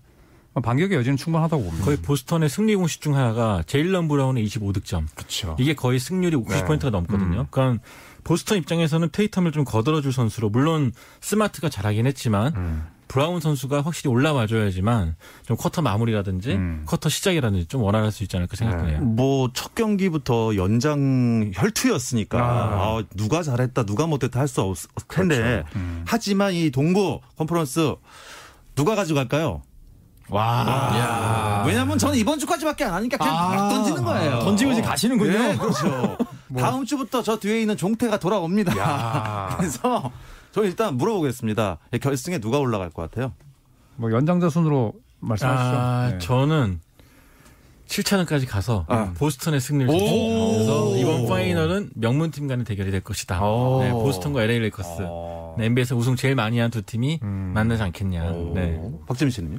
반격의 0.62 0.98
여지는 0.98 1.16
충분하다고 1.16 1.62
봅니다. 1.62 1.84
거의 1.84 1.96
보스턴의 1.96 2.48
승리 2.48 2.76
공식 2.76 3.00
중 3.00 3.16
하나가 3.16 3.62
제일런 3.66 4.06
브라운의 4.08 4.44
25득점. 4.46 5.06
그렇죠. 5.14 5.56
이게 5.58 5.74
거의 5.74 5.98
승률이 5.98 6.36
90%가 6.36 6.90
넘거든요. 6.90 7.46
그러니까 7.50 7.82
보스턴 8.24 8.58
입장에서는 8.58 9.08
테이텀을 9.08 9.52
좀 9.52 9.64
거들어줄 9.64 10.12
선수로 10.12 10.50
물론 10.50 10.92
스마트가 11.20 11.68
잘하긴 11.68 12.06
했지만 12.06 12.52
음. 12.56 12.86
브라운 13.12 13.40
선수가 13.40 13.82
확실히 13.82 14.10
올라와줘야지만 14.10 15.16
좀 15.46 15.56
쿼터 15.58 15.82
마무리라든지 15.82 16.52
음. 16.52 16.84
쿼터 16.86 17.10
시작이라든지 17.10 17.66
좀 17.66 17.82
원활할 17.82 18.10
수 18.10 18.22
있지 18.22 18.38
않을까 18.38 18.56
생각해요. 18.56 19.00
뭐첫 19.02 19.74
경기부터 19.74 20.56
연장 20.56 21.50
혈투였으니까 21.54 22.38
아. 22.38 22.42
아, 22.98 23.02
누가 23.14 23.42
잘했다 23.42 23.84
누가 23.84 24.06
못했다 24.06 24.40
할 24.40 24.48
수 24.48 24.62
없을 24.62 24.88
텐데 25.08 25.62
음. 25.76 26.04
하지만 26.06 26.54
이 26.54 26.70
동부 26.70 27.20
컨퍼런스 27.36 27.96
누가 28.74 28.94
가져갈까요? 28.94 29.60
와. 30.30 31.64
왜냐면 31.66 31.98
저는 31.98 32.16
이번 32.18 32.38
주까지밖에 32.38 32.84
안 32.84 32.94
하니까 32.94 33.18
그냥 33.18 33.34
막 33.34 33.68
던지는 33.68 34.02
거예요. 34.04 34.38
던지고 34.40 34.72
이제 34.72 34.80
가시는군요. 34.80 35.32
네, 35.32 35.56
그렇죠. 35.58 36.16
다음 36.60 36.84
주부터 36.84 37.22
저 37.22 37.38
뒤에 37.38 37.60
있는 37.60 37.76
종태가 37.76 38.18
돌아옵니다. 38.18 38.72
그래서 39.58 40.10
저 40.52 40.64
일단 40.64 40.96
물어보겠습니다. 40.96 41.78
결승에 42.00 42.38
누가 42.38 42.58
올라갈 42.58 42.90
것 42.90 43.02
같아요? 43.10 43.32
뭐 43.96 44.10
연장자 44.12 44.48
순으로 44.50 44.94
말씀하시죠. 45.20 45.76
아, 45.78 46.08
네. 46.12 46.18
저는 46.18 46.80
7차전까지 47.86 48.48
가서 48.48 48.86
아. 48.88 49.12
보스턴의 49.18 49.60
승리를. 49.60 49.86
그래서 49.92 50.96
이번 50.96 51.26
final은 51.26 51.90
명문 51.94 52.30
팀 52.30 52.48
간의 52.48 52.64
대결이 52.64 52.90
될 52.90 53.00
것이다. 53.02 53.44
오. 53.44 53.82
네, 53.82 53.90
보스턴과 53.90 54.42
LA 54.44 54.60
레이커스. 54.60 54.88
어. 55.02 55.54
네, 55.58 55.66
NBA에서 55.66 55.94
우승 55.96 56.16
제일 56.16 56.34
많이 56.34 56.58
한 56.58 56.70
두 56.70 56.80
팀이 56.82 57.20
음. 57.22 57.52
만나지 57.54 57.82
않겠냐. 57.82 58.30
네. 58.54 58.80
박지민 59.06 59.30
씨는요? 59.30 59.58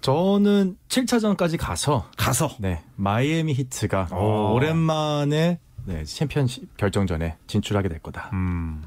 저는 0.00 0.76
7차전까지 0.88 1.58
가서 1.58 2.06
가서 2.16 2.50
네 2.60 2.82
마이애미 2.96 3.52
히트가 3.54 4.08
오. 4.12 4.54
오랜만에 4.54 5.58
네, 5.86 6.04
챔피언십 6.04 6.76
결정전에 6.76 7.36
진출하게 7.46 7.88
될 7.88 7.98
거다. 8.00 8.30
음. 8.32 8.82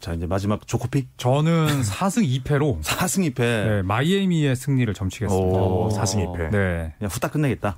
자 0.00 0.14
이제 0.14 0.26
마지막 0.26 0.66
조코피 0.66 1.08
저는 1.18 1.82
4승 1.82 2.42
2패로 2.42 2.82
4승 2.82 3.30
2패 3.34 3.38
네, 3.38 3.82
마이애미의 3.82 4.56
승리를 4.56 4.92
점치겠습니다. 4.94 5.58
오, 5.58 5.90
4승 5.90 6.24
2패. 6.26 6.50
네. 6.50 6.94
그냥 6.98 7.10
후딱 7.10 7.32
끝내겠다. 7.32 7.76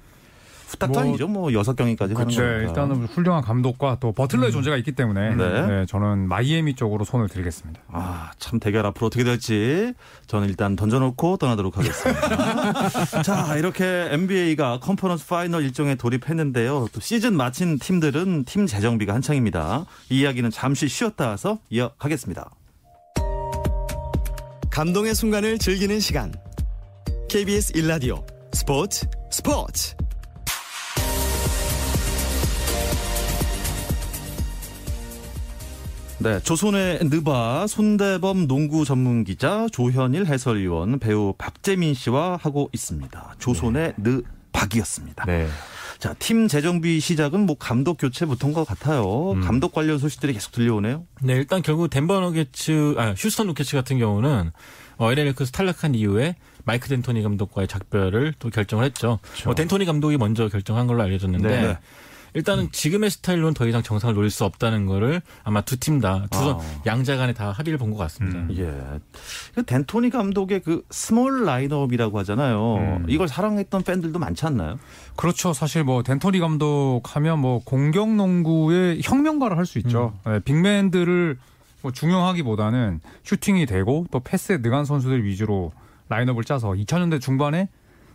후딱도 0.72 1.02
뭐-. 1.02 1.28
뭐 1.28 1.52
여섯 1.52 1.74
경기까지 1.76 2.14
하는 2.14 2.28
네, 2.28 2.36
거니까. 2.36 2.68
일단은 2.68 3.06
훌륭한 3.06 3.42
감독과 3.42 3.98
또 4.00 4.12
버틀러의 4.12 4.52
존재가 4.52 4.76
있기 4.78 4.92
때문에 4.92 5.34
네. 5.34 5.66
네, 5.66 5.86
저는 5.86 6.28
마이애미 6.28 6.74
쪽으로 6.74 7.04
손을 7.04 7.28
들겠습니다. 7.28 7.80
아, 7.88 8.32
참 8.38 8.58
대결 8.58 8.86
앞으로 8.86 9.06
어떻게 9.08 9.24
될지 9.24 9.94
저는 10.26 10.48
일단 10.48 10.76
던져놓고 10.76 11.36
떠나도록 11.36 11.78
하겠습니다. 11.78 13.22
자, 13.22 13.56
이렇게 13.56 14.08
NBA가 14.10 14.80
conference 14.80 15.26
final 15.26 15.62
일정에 15.64 15.94
돌입했는데요. 15.94 16.88
또 16.92 17.00
시즌 17.00 17.36
마친 17.36 17.78
팀들은 17.78 18.44
팀 18.44 18.66
재정비가 18.66 19.14
한창입니다. 19.14 19.86
이 20.10 20.20
이야기는 20.20 20.50
잠시 20.50 20.88
쉬었다 20.88 21.28
와서 21.28 21.58
이어가겠습니다. 21.70 22.50
감동의 24.70 25.14
순간을 25.14 25.58
즐기는 25.58 26.00
시간. 26.00 26.32
KBS 27.28 27.74
1라디오 27.74 28.24
스포츠 28.52 29.06
스포츠. 29.30 29.94
네, 36.22 36.40
조선의 36.40 37.00
느바 37.02 37.66
손대범 37.66 38.46
농구 38.46 38.84
전문 38.84 39.24
기자 39.24 39.66
조현일 39.72 40.26
해설위원 40.26 41.00
배우 41.00 41.34
박재민 41.36 41.94
씨와 41.94 42.38
하고 42.40 42.70
있습니다. 42.72 43.34
조선의 43.40 43.94
느박이었습니다. 43.96 45.24
네. 45.24 45.48
자, 45.98 46.14
팀 46.20 46.46
재정비 46.46 47.00
시작은 47.00 47.40
뭐 47.40 47.56
감독 47.58 47.96
교체부터인 47.96 48.52
것 48.52 48.64
같아요. 48.64 49.34
감독 49.42 49.72
관련 49.72 49.98
소식들이 49.98 50.32
계속 50.32 50.52
들려오네요. 50.52 51.04
네, 51.22 51.32
일단 51.34 51.60
결국 51.60 51.88
덴버 51.88 52.20
너게츠, 52.20 52.94
아, 52.98 53.14
휴스턴 53.16 53.48
로켓츠 53.48 53.74
같은 53.74 53.98
경우는 53.98 54.52
어, 54.98 55.10
LA 55.10 55.24
레이커스 55.24 55.50
탈락한 55.50 55.96
이후에 55.96 56.36
마이크 56.64 56.88
덴토니 56.88 57.22
감독과의 57.22 57.66
작별을 57.66 58.34
또 58.38 58.48
결정을 58.50 58.84
했죠. 58.84 59.18
어, 59.46 59.54
덴토니 59.56 59.86
감독이 59.86 60.16
먼저 60.18 60.48
결정한 60.48 60.86
걸로 60.86 61.02
알려졌는데 61.02 61.48
네. 61.48 61.78
일단은 62.34 62.70
지금의 62.72 63.10
스타일로는 63.10 63.54
더 63.54 63.66
이상 63.66 63.82
정상을 63.82 64.14
노릴 64.14 64.30
수 64.30 64.44
없다는 64.44 64.86
거를 64.86 65.20
아마 65.44 65.60
두 65.60 65.76
팀 65.76 66.00
다, 66.00 66.26
두 66.30 66.38
선, 66.38 66.54
아. 66.56 66.60
양자 66.86 67.16
간에 67.16 67.32
다 67.34 67.50
합의를 67.52 67.78
본 67.78 67.90
것 67.90 67.98
같습니다. 67.98 68.38
음. 68.38 68.48
예. 68.56 69.00
그 69.54 69.62
덴토니 69.64 70.08
감독의 70.10 70.60
그 70.60 70.82
small 70.90 71.44
라인업이라고 71.44 72.18
하잖아요. 72.20 72.76
음. 72.76 73.06
이걸 73.08 73.28
사랑했던 73.28 73.82
팬들도 73.82 74.18
많지 74.18 74.46
않나요? 74.46 74.78
그렇죠. 75.16 75.52
사실 75.52 75.84
뭐 75.84 76.02
덴토니 76.02 76.38
감독 76.38 77.02
하면 77.16 77.38
뭐 77.40 77.60
공격 77.64 78.08
농구의 78.14 79.00
혁명가라 79.02 79.58
할 79.58 79.66
수 79.66 79.78
있죠. 79.80 80.14
네, 80.26 80.40
big 80.40 80.63
man들을 80.63 81.38
뭐 81.82 81.92
중용하기보다는 81.92 83.00
슈팅이 83.24 83.66
되고 83.66 84.06
또 84.10 84.20
패스에 84.20 84.58
능한 84.58 84.84
선수들 84.84 85.24
위주로 85.24 85.72
라인업을 86.08 86.44
짜서 86.44 86.70
2000년대 86.70 87.20
중반에 87.20 87.68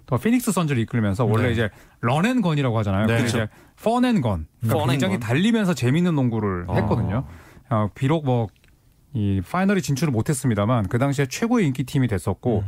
더 0.07 0.17
피닉스 0.17 0.51
선즈를 0.51 0.81
이끌면서 0.81 1.25
원래 1.25 1.47
네. 1.47 1.51
이제 1.53 1.69
run 2.01 2.18
and 2.18 2.34
gun이라고 2.34 2.77
하잖아요. 2.79 3.05
네. 3.05 3.13
근데 3.17 3.27
이제 3.29 3.47
fun 3.83 4.03
and 4.03 4.22
gun. 4.22 4.47
그러니까 4.61 4.79
fun 4.79 4.89
굉장히 4.89 5.13
and 5.15 5.19
gun. 5.19 5.27
달리면서 5.27 5.75
재밌는 5.75 6.15
농구를 6.15 6.65
했거든요. 6.69 7.25
어, 7.69 7.89
비록 7.93 8.25
뭐 8.25 8.47
이 9.13 9.41
final에 9.41 9.81
진출을 9.81 10.11
못했습니다만 10.11 10.89
그 10.89 10.99
당시에 10.99 11.25
최고의 11.27 11.65
인기 11.67 11.83
팀이 11.83 12.07
됐었고 12.07 12.63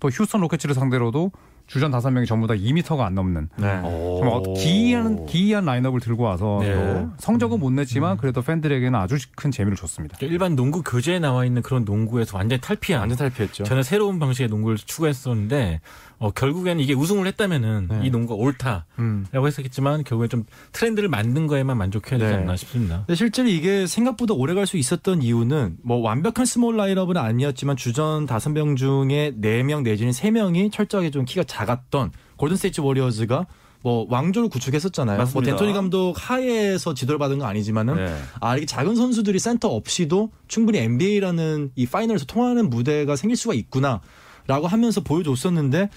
또 0.00 0.08
휴스턴 0.08 0.40
로켓츠를 0.40 0.74
상대로도 0.74 1.32
주전 1.66 1.90
다섯 1.90 2.10
명이 2.10 2.26
전부 2.26 2.46
다 2.46 2.54
2미터가 2.54 3.00
안 3.00 3.14
넘는 3.14 3.48
네. 3.56 3.80
정말 3.82 4.28
어, 4.28 4.42
기이한 4.54 5.26
기이한 5.26 5.64
라인업을 5.64 6.00
들고 6.00 6.22
와서 6.24 6.58
네. 6.60 6.74
또 6.74 7.10
성적은 7.18 7.60
못 7.60 7.70
냈지만 7.72 8.16
그래도 8.16 8.42
팬들에게는 8.42 8.98
아주 8.98 9.16
큰 9.36 9.50
재미를 9.50 9.76
줬습니다. 9.76 10.16
일반 10.22 10.56
농구 10.56 10.82
교재에 10.82 11.18
나와 11.18 11.44
있는 11.44 11.62
그런 11.62 11.84
농구에서 11.84 12.36
완전히 12.36 12.60
탈피한 12.60 13.00
완전 13.00 13.18
탈피했죠. 13.18 13.64
저는 13.64 13.82
새로운 13.82 14.18
방식의 14.18 14.48
농구를 14.48 14.76
추구했었는데 14.78 15.80
어, 16.22 16.30
결국에는 16.30 16.80
이게 16.80 16.94
우승을 16.94 17.26
했다면은 17.26 17.88
네. 17.90 18.00
이 18.04 18.10
농구가 18.10 18.36
옳다라고 18.36 18.84
음. 19.00 19.26
했었겠지만 19.34 20.04
결국엔 20.04 20.28
좀 20.30 20.44
트렌드를 20.70 21.08
만든 21.08 21.48
거에만 21.48 21.76
만족해야 21.76 22.16
되지 22.16 22.30
네. 22.32 22.38
않나 22.38 22.54
싶습니다. 22.54 22.98
근데 22.98 23.16
실제로 23.16 23.48
이게 23.48 23.88
생각보다 23.88 24.32
오래 24.34 24.54
갈 24.54 24.62
수 24.66 24.76
있었던 24.76 25.20
이유는 25.22 25.78
뭐 25.82 25.98
완벽한 25.98 26.46
small 26.46 26.76
라인업은 26.76 27.16
아니었지만 27.16 27.76
주전 27.76 28.26
다섯 28.26 28.50
명 28.50 28.76
중에 28.76 29.32
네 29.36 29.64
명 29.64 29.82
내지는 29.82 30.12
세 30.12 30.30
명이 30.30 30.70
철저하게 30.70 31.10
좀 31.10 31.24
키가 31.24 31.42
작았던 31.44 32.12
골든스테이트 32.36 32.80
워리어즈가 32.80 33.46
뭐 33.82 34.06
왕조를 34.08 34.48
구축했었잖아요. 34.48 35.16
뭐 35.16 35.24
맞습니다. 35.24 35.50
덴토니 35.56 35.72
감독 35.72 36.14
하에서 36.16 36.94
지도를 36.94 37.18
받은 37.18 37.40
건 37.40 37.48
아니지만은 37.48 37.96
네. 37.96 38.16
아 38.40 38.56
이게 38.56 38.64
작은 38.64 38.94
선수들이 38.94 39.40
센터 39.40 39.68
없이도 39.70 40.30
충분히 40.46 40.78
NBA라는 40.78 41.72
이 41.74 41.86
final에서 41.86 42.26
통하는 42.26 42.70
무대가 42.70 43.16
생길 43.16 43.36
수가 43.36 43.54
있구나 43.54 44.00
라고 44.46 44.66
하면서 44.66 45.00
보여줬었는데 45.00 45.88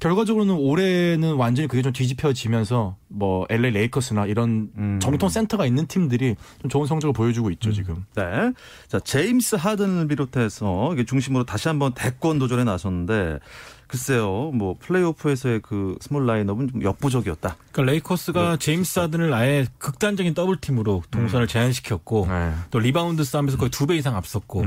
결과적으로는 0.00 0.54
올해는 0.54 1.34
완전히 1.36 1.68
그게 1.68 1.80
좀 1.82 1.92
뒤집혀지면서 1.92 2.96
뭐 3.06 3.46
LA 3.48 3.70
레이커스나 3.70 4.26
이런 4.26 4.70
음. 4.76 4.98
정통 5.00 5.28
센터가 5.28 5.64
있는 5.64 5.86
팀들이 5.86 6.34
좀 6.60 6.68
좋은 6.68 6.86
성적을 6.86 7.12
보여주고 7.12 7.50
있죠 7.52 7.70
지금. 7.72 8.04
네. 8.16 8.52
자, 8.88 8.98
제임스 8.98 9.56
하든을 9.56 10.08
비롯해서 10.08 10.90
이게 10.92 11.04
중심으로 11.04 11.44
다시 11.44 11.68
한번 11.68 11.92
대권 11.94 12.40
도전에 12.40 12.64
나섰는데 12.64 13.38
글쎄요. 13.86 14.50
뭐 14.54 14.74
플레이오프에서의 14.80 15.60
그 15.60 15.96
small 16.00 16.26
라인업은 16.26 16.68
좀 16.72 16.82
역부족이었다. 16.82 17.56
그러니까 17.70 17.92
레이커스가 17.92 18.56
제임스 18.56 18.98
하든을 19.00 19.32
아예 19.34 19.66
극단적인 19.78 20.34
double 20.34 20.56
team으로 20.56 21.02
동선을 21.10 21.46
제한시켰고 21.46 22.26
네. 22.28 22.52
또 22.70 22.78
리바운드 22.80 23.22
싸움에서 23.22 23.56
거의 23.58 23.70
두 23.70 23.86
배 23.86 23.96
이상 23.96 24.16
앞섰고 24.16 24.64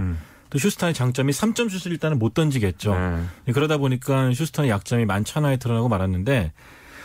음. 0.56 0.58
또 0.58 0.60
휴스턴의 0.60 0.94
장점이 0.94 1.34
3점 1.34 1.70
슛을 1.70 1.92
일단은 1.92 2.18
못 2.18 2.34
던지겠죠. 2.34 2.94
네. 3.46 3.52
그러다 3.54 3.78
보니까 3.78 4.32
휴스턴의 4.32 4.72
약점이 4.72 5.06
만천 5.06 5.44
하에 5.44 5.58
드러나고 5.58 5.90
말았는데 5.90 6.54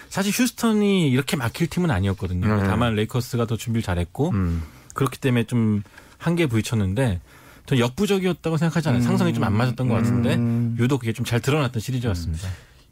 사실 0.08 0.32
휴스턴이 0.32 1.10
이렇게 1.10 1.36
막힐 1.36 1.66
팀은 1.66 1.90
아니었거든요. 1.90 2.62
네. 2.62 2.68
다만 2.68 2.94
레이커스가 2.94 3.46
더 3.46 3.56
준비를 3.56 3.82
잘했고 3.82 4.30
음. 4.30 4.62
그렇기 4.94 5.18
때문에 5.18 5.44
좀 5.44 5.82
한계에 6.18 6.46
부딪혔는데 6.46 7.20
저 7.66 7.78
역부족이었다고 7.78 8.56
생각하지 8.56 8.88
않아요. 8.88 9.02
상성이 9.02 9.32
좀 9.34 9.44
안 9.44 9.52
맞았던 9.52 9.88
것 9.88 9.94
같은데 9.94 10.34
음. 10.34 10.76
유독 10.78 10.98
그게 11.00 11.12
좀 11.12 11.24
잘 11.24 11.40
드러났던 11.40 11.80
시리즈였습니다. 11.80 12.48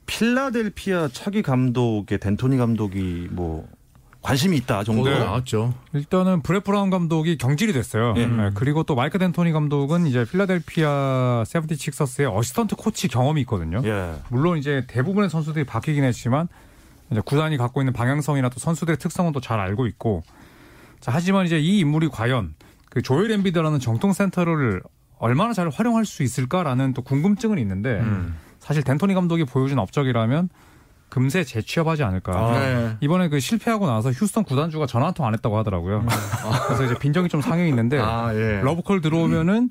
필라델피아 0.07 1.09
차기 1.13 1.43
감독의 1.43 2.19
덴토니 2.19 2.57
감독이 2.57 3.29
뭐 3.31 3.69
관심이 4.23 4.57
있다 4.57 4.85
정도. 4.85 5.05
네. 5.09 5.19
나왔죠. 5.19 5.75
일단은 5.95 6.43
브렛 6.43 6.65
브라운 6.65 6.91
감독이 6.91 7.39
경질이 7.39 7.73
됐어요. 7.73 8.15
예. 8.17 8.27
네, 8.27 8.51
그리고 8.55 8.83
또 8.83 8.95
마이크 8.95 9.19
덴토니 9.19 9.53
감독은 9.53 10.07
이제 10.07 10.25
필라델피아 10.25 11.45
세븐티식서스의 11.47 12.29
assistant 12.29 12.77
코치 12.77 13.09
경험이 13.09 13.43
있거든요. 13.43 13.81
예. 13.85 14.15
물론 14.29 14.59
이제 14.59 14.85
대부분의 14.89 15.31
선수들이 15.31 15.65
바뀌긴 15.65 16.05
했지만 16.05 16.49
이제 17.11 17.23
구단이 17.25 17.57
갖고 17.57 17.81
있는 17.81 17.93
방향성이나 17.93 18.49
또 18.51 18.59
선수들의 18.59 18.99
특성은 18.99 19.33
또 19.33 19.41
잘 19.41 19.61
알고 19.61 19.87
있고 19.87 20.25
자, 21.01 21.13
하지만 21.15 21.47
이제 21.47 21.59
이 21.61 21.79
인물이 21.79 22.09
과연 22.09 22.55
그 22.91 23.01
조엘 23.03 23.31
엠비드라는 23.31 23.79
정통 23.79 24.13
센터를 24.13 24.83
얼마나 25.19 25.53
잘 25.53 25.69
활용할 25.69 26.05
수 26.05 26.23
있을까라는 26.23 26.93
또 26.93 27.03
궁금증은 27.03 27.59
있는데 27.59 28.03
사실 28.59 28.83
덴토니 28.83 29.15
감독이 29.15 29.45
보여준 29.45 29.79
업적이라면 29.79 30.49
금세 31.09 31.45
재취업하지 31.45 32.03
않을까. 32.03 32.59
네. 32.59 32.97
이번에 33.01 33.29
그 33.29 33.41
실패하고 33.41 33.87
나서 33.87 34.11
휴스턴 34.11 34.45
구단주가 34.45 34.87
전화 34.87 35.07
한 35.07 35.15
통 35.15 35.27
안 35.27 35.35
했다고 35.35 35.57
하더라고요. 35.59 36.05
그래서 36.69 36.85
이제 36.85 36.95
빈정이 36.99 37.29
좀 37.29 37.41
상해 37.41 37.67
있는데 37.69 37.99
아, 37.99 38.33
예. 38.35 38.61
러브콜 38.63 39.01
들어오면은 39.01 39.71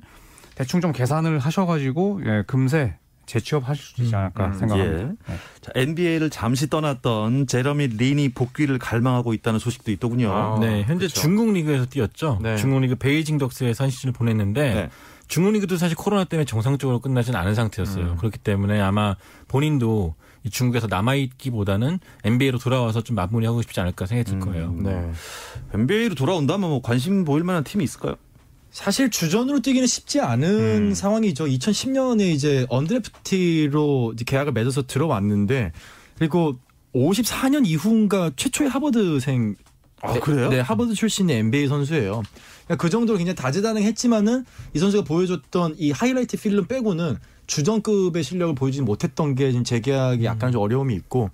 대충 0.54 0.80
좀 0.80 0.92
계산을 0.92 1.38
하셔가지고 1.38 2.20
예, 2.26 2.44
금세 2.46 2.96
재취업하실 3.26 3.84
수 3.84 4.02
있지 4.02 4.16
않을까 4.16 4.52
생각합니다. 4.54 5.14
예. 5.30 5.34
자, 5.60 5.70
NBA를 5.74 6.30
잠시 6.30 6.68
떠났던 6.70 7.46
제러미 7.46 7.88
린이 7.88 8.30
복귀를 8.30 8.78
갈망하고 8.78 9.34
있다는 9.34 9.58
소식도 9.58 9.92
있더군요. 9.92 10.32
아, 10.32 10.58
네, 10.58 10.82
현재 10.84 11.06
그렇죠. 11.06 11.20
중국 11.20 11.52
리그에서 11.52 11.84
뛰었죠. 11.86 12.38
네. 12.42 12.56
중국 12.56 12.80
리그 12.80 12.94
베이징 12.96 13.36
덕스에서 13.38 13.84
한 13.84 13.90
시즌을 13.90 14.12
보냈는데 14.14 14.74
네. 14.74 14.90
중국 15.28 15.52
리그도 15.52 15.76
사실 15.76 15.94
코로나 15.94 16.24
때문에 16.24 16.46
정상적으로 16.46 17.00
끝나진 17.00 17.36
않은 17.36 17.54
상태였어요. 17.54 18.16
그렇기 18.16 18.38
때문에 18.38 18.80
아마 18.80 19.14
본인도 19.46 20.14
이 20.16 20.27
중국에서 20.50 20.86
남아있기보다는 20.86 21.98
NBA로 22.24 22.58
돌아와서 22.58 23.02
좀 23.02 23.16
마무리하고 23.16 23.62
싶지 23.62 23.80
않을까 23.80 24.06
생각이 24.06 24.30
들 24.30 24.40
거예요. 24.40 24.72
네. 24.72 25.10
NBA로 25.74 26.14
돌아온다면 26.14 26.70
뭐 26.70 26.82
관심 26.82 27.24
보일 27.24 27.44
만한 27.44 27.64
팀이 27.64 27.84
있을까요? 27.84 28.16
사실 28.70 29.10
주전으로 29.10 29.60
뛰기는 29.60 29.86
쉽지 29.86 30.20
않은 30.20 30.94
상황이죠. 30.94 31.46
2010년에 31.46 32.30
이제 32.32 32.66
언드래프티로 32.68 34.12
이제 34.14 34.24
계약을 34.26 34.52
맺어서 34.52 34.86
들어왔는데 34.86 35.72
그리고 36.16 36.58
54년 36.94 37.66
이후인가 37.66 38.30
최초의 38.36 38.70
하버드생 38.70 39.56
아, 40.00 40.12
네, 40.12 40.20
그래요? 40.20 40.48
네, 40.48 40.60
하버드 40.60 40.94
출신의 40.94 41.38
NBA 41.38 41.66
선수예요. 41.66 42.22
그러니까 42.64 42.76
그 42.76 42.88
정도로 42.88 43.18
굉장히 43.18 43.34
다재다능했지만은 43.34 44.44
이 44.74 44.78
선수가 44.78 45.04
보여줬던 45.04 45.74
이 45.78 45.90
하이라이트 45.90 46.36
필름 46.36 46.66
빼고는 46.66 47.18
주전급의 47.48 48.22
실력을 48.22 48.54
보여주지 48.54 48.82
못했던 48.82 49.34
게 49.34 49.50
지금 49.50 49.64
재계약이 49.64 50.24
약간 50.24 50.52
좀 50.52 50.62
어려움이 50.62 50.94
있고. 50.94 51.30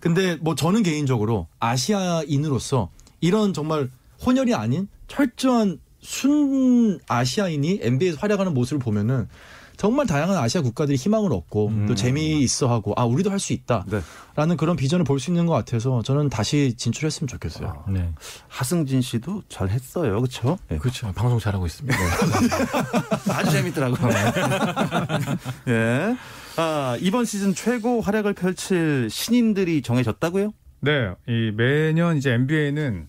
근데 0.00 0.36
뭐 0.36 0.54
저는 0.54 0.82
개인적으로 0.82 1.46
아시아인으로서 1.60 2.90
이런 3.22 3.54
정말 3.54 3.90
혼혈이 4.26 4.52
아닌 4.52 4.86
철저한 5.08 5.78
순 6.00 6.98
아시아인이 7.08 7.78
NBA에서 7.80 8.18
활약하는 8.20 8.52
모습을 8.52 8.78
보면은 8.80 9.26
정말 9.76 10.06
다양한 10.06 10.36
아시아 10.36 10.62
국가들이 10.62 10.96
희망을 10.96 11.32
얻고 11.32 11.72
또 11.88 11.94
재미있어 11.94 12.68
하고 12.70 12.92
아 12.96 13.04
우리도 13.04 13.30
할 13.30 13.38
수 13.38 13.52
있다라는 13.52 14.02
네. 14.48 14.56
그런 14.56 14.76
비전을 14.76 15.04
볼 15.04 15.18
수 15.18 15.30
있는 15.30 15.46
것 15.46 15.52
같아서 15.52 16.02
저는 16.02 16.28
다시 16.28 16.74
진출했으면 16.76 17.28
좋겠어요. 17.28 17.84
네. 17.88 18.10
하승진 18.48 19.00
씨도 19.02 19.42
잘 19.48 19.68
했어요. 19.70 20.16
그렇죠? 20.20 20.58
예. 20.70 20.78
그렇죠. 20.78 21.12
방송 21.12 21.38
잘하고 21.38 21.66
있습니다. 21.66 21.96
아주 23.34 23.50
재밌더라고요. 23.50 24.10
예. 25.68 26.16
아, 26.56 26.96
이번 27.00 27.24
시즌 27.24 27.54
최고 27.54 28.00
활약을 28.00 28.34
펼칠 28.34 29.08
신인들이 29.10 29.82
정해졌다고요? 29.82 30.52
네, 30.80 31.10
이 31.26 31.50
매년 31.56 32.16
이제 32.16 32.32
NBA는 32.32 33.08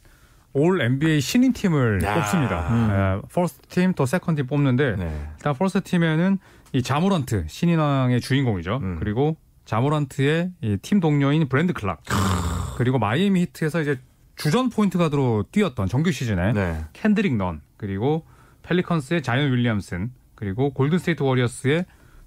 all 0.54 0.82
NBA 0.82 1.20
신인 1.22 1.52
팀을 1.54 2.02
야. 2.04 2.16
뽑습니다. 2.16 3.20
에, 3.22 3.28
first 3.34 3.68
team 3.68 3.94
또 3.94 4.06
second 4.06 4.42
team 4.42 4.48
뽑는데 4.48 4.96
네. 4.96 5.28
일단 5.38 5.54
first 5.54 5.82
team에는 5.84 6.40
이 6.76 6.84
자모란트 6.84 7.46
신인왕의 7.48 8.20
주인공이죠. 8.20 8.80
음. 8.84 8.98
그리고 9.00 9.38
자모란트의 9.64 10.52
이팀 10.60 11.00
동료인 11.00 11.48
브랜드 11.48 11.72
클락 11.72 12.04
그리고 12.76 13.00
마이애미 13.00 13.44
히트에서 13.44 13.82
이제 13.82 13.98
주전 14.36 14.70
포인트 14.70 14.98
가드로 14.98 15.46
뛰었던 15.54 15.88
정규 15.88 16.12
시즌에 16.12 16.52
네. 16.52 16.84
캔드릭 16.92 17.38
넌 17.38 17.62
그리고 17.78 18.26
펠리컨스의 18.64 19.24
자이언 19.24 19.54
윌리엄슨 19.54 20.12
그리고 20.36 20.74
골든 20.74 21.00
스테이트 21.00 21.24
워리어스의 21.24 21.86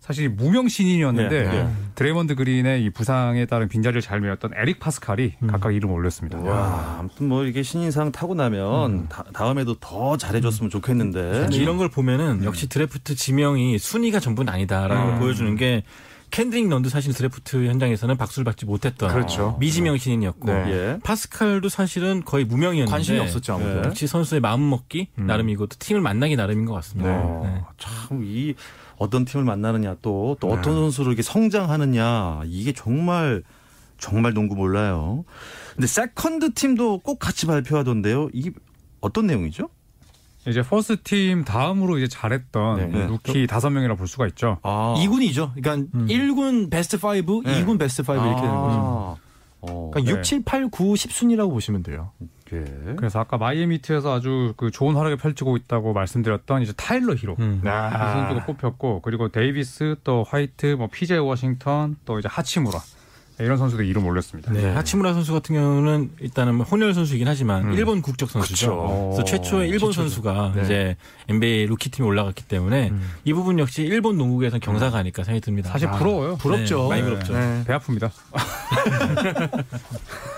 사실 0.09 0.31
무명 0.31 0.69
신인이었는데 0.69 1.43
네, 1.43 1.51
네. 1.51 1.71
드레이먼드 1.95 2.35
그린의 2.35 2.83
이 2.83 2.89
부상에 2.89 3.45
따른 3.45 3.69
빈자리를 3.69 4.01
잘 4.01 4.23
메웠던 4.23 4.53
에릭 4.57 4.81
파스칼이 4.81 5.35
각각 5.49 5.75
이름을 5.75 5.95
올렸습니다. 5.95 6.39
와, 6.39 6.97
아무튼 6.99 7.29
뭐 7.29 7.45
이게 7.45 7.63
신인상 7.63 8.11
타고 8.11 8.35
나면 8.35 9.11
다, 9.11 9.27
다음에도 9.35 9.75
더 9.75 10.17
잘해줬으면 10.17 10.71
좋겠는데. 10.71 11.43
사실 11.43 11.61
이런 11.61 11.77
걸 11.77 11.91
보면은 11.91 12.43
역시 12.45 12.71
드래프트 12.71 13.17
지명이 13.17 13.79
순위가 13.79 14.19
전부는 14.19 14.51
아니다라는 14.51 15.11
걸 15.11 15.19
보여주는 15.19 15.55
게 15.57 15.83
캔드릭 16.31 16.69
넌도 16.69 16.89
사실 16.89 17.13
드래프트 17.13 17.67
현장에서는 17.67 18.17
박수를 18.17 18.45
받지 18.45 18.65
못했던 18.65 19.13
그렇죠. 19.13 19.59
미지명 19.61 19.99
신인이었고 19.99 20.47
네. 20.47 20.71
예. 20.71 20.99
파스칼도 21.03 21.69
사실은 21.69 22.23
거의 22.25 22.47
무명이었는데 22.47 22.91
관심이 22.91 23.19
없었죠 23.19 23.55
아무도. 23.55 23.83
네. 23.83 23.89
역시 23.89 24.07
선수의 24.07 24.41
마음 24.41 24.69
먹기 24.71 25.09
나름이고 25.17 25.67
또 25.67 25.77
팀을 25.79 26.01
만나기 26.01 26.37
나름인 26.37 26.65
것 26.65 26.73
같습니다. 26.75 27.11
네. 27.11 27.49
네. 27.49 27.63
참, 27.79 28.23
이 28.25 28.55
어떤 28.99 29.25
팀을 29.25 29.45
만나느냐 29.45 29.97
또, 30.03 30.37
또 30.41 30.49
어떤 30.49 30.75
선수로 30.75 31.09
이렇게 31.09 31.23
성장하느냐 31.23 32.43
이게 32.47 32.73
정말, 32.73 33.43
정말 33.99 34.35
농구 34.35 34.55
몰라요. 34.55 35.25
근데 35.75 35.87
second 35.87 36.55
team도 36.55 36.99
꼭 36.99 37.19
같이 37.19 37.47
발표하던데요. 37.47 38.29
이게 38.33 38.51
어떤 39.01 39.27
내용이죠? 39.27 39.69
이제 40.47 40.63
first 40.63 41.03
team 41.03 41.45
다음으로 41.45 41.99
이제 41.99 42.09
잘했던 42.09 42.91
네. 42.91 43.07
루키 43.07 43.47
다섯 43.47 43.71
명이라 43.71 43.97
볼 43.97 44.09
수가 44.09 44.27
있죠. 44.29 44.59
아. 44.63 44.95
2군이죠. 44.99 45.53
그러니까 45.55 45.99
1군 46.07 46.71
베스트 46.71 46.97
5, 46.97 47.13
네. 47.13 47.65
2군 47.65 47.79
베스트 47.79 48.03
5 48.03 48.15
이렇게 48.15 48.41
되는 48.41 48.55
거죠. 48.55 49.19
어, 49.61 49.91
그러니까 49.93 50.01
네. 50.01 50.19
6, 50.19 50.23
7, 50.23 50.43
8, 50.45 50.69
9, 50.71 50.95
10순위라고 50.95 51.51
보시면 51.51 51.83
돼요. 51.83 52.13
예. 52.53 52.95
그래서 52.97 53.21
아까 53.21 53.37
마이애미 53.37 53.77
히트에서 53.77 54.15
아주 54.15 54.55
그 54.57 54.71
좋은 54.71 54.97
활약을 54.97 55.17
펼치고 55.17 55.57
있다고 55.57 55.93
말씀드렸던 55.93 56.63
이제 56.63 56.73
타일러 56.77 57.15
히로 57.15 57.37
음. 57.39 57.63
이 57.65 57.67
선수가 57.67 58.47
뽑혔고 58.47 59.03
그리고 59.03 59.29
데이비스 59.29 59.97
또 60.05 60.25
화이트 60.29 60.77
뭐 60.79 60.89
PJ 60.91 61.17
워싱턴 61.19 61.97
또 62.05 62.19
이제 62.19 62.29
하치무라 62.31 62.79
네, 63.39 63.45
이런 63.45 63.57
선수들 63.57 63.87
이름 63.87 64.05
올렸습니다. 64.05 64.53
네. 64.53 64.73
하치무라 64.73 65.15
선수 65.15 65.33
같은 65.33 65.55
경우는 65.55 66.11
일단은 66.21 66.57
뭐 66.57 66.67
혼혈 66.67 66.93
선수이긴 66.93 67.29
하지만 67.29 67.73
일본 67.73 68.03
국적 68.03 68.31
선수죠. 68.31 68.71
그쵸. 68.71 69.11
그래서 69.15 69.25
최초의 69.25 69.69
일본 69.69 69.93
최초죠. 69.93 70.09
선수가 70.09 70.53
네. 70.57 70.63
이제 70.63 70.97
NBA 71.29 71.67
루키 71.67 71.91
팀에 71.91 72.07
올라갔기 72.07 72.45
때문에 72.45 72.93
이 73.25 73.33
부분 73.33 73.61
역시 73.61 73.83
일본 73.83 74.19
농구계에서는 74.19 74.61
경사가 74.61 74.99
아닐까 74.99 75.23
생각이 75.23 75.41
듭니다. 75.41 75.71
사실 75.71 75.87
아, 75.87 75.93
부러워요. 75.93 76.37
부럽죠. 76.37 76.83
네, 76.83 76.89
많이 76.89 77.03
네. 77.03 77.09
부럽죠. 77.09 77.33
네. 77.33 77.63
배 77.65 77.77
아픕니다. 77.77 78.11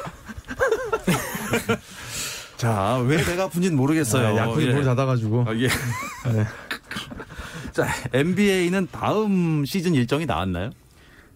자, 2.56 2.98
왜 3.06 3.16
배가 3.24 3.44
아픈지는 3.44 3.76
모르겠어요. 3.76 4.30
네, 4.32 4.36
약혼이 4.36 4.66
예. 4.66 4.72
물 4.74 4.84
닫아가지고. 4.84 5.44
아, 5.48 5.54
예. 5.54 5.68
자, 7.72 7.86
NBA는 8.12 8.88
다음 8.90 9.64
시즌 9.64 9.94
일정이 9.94 10.26
나왔나요? 10.26 10.70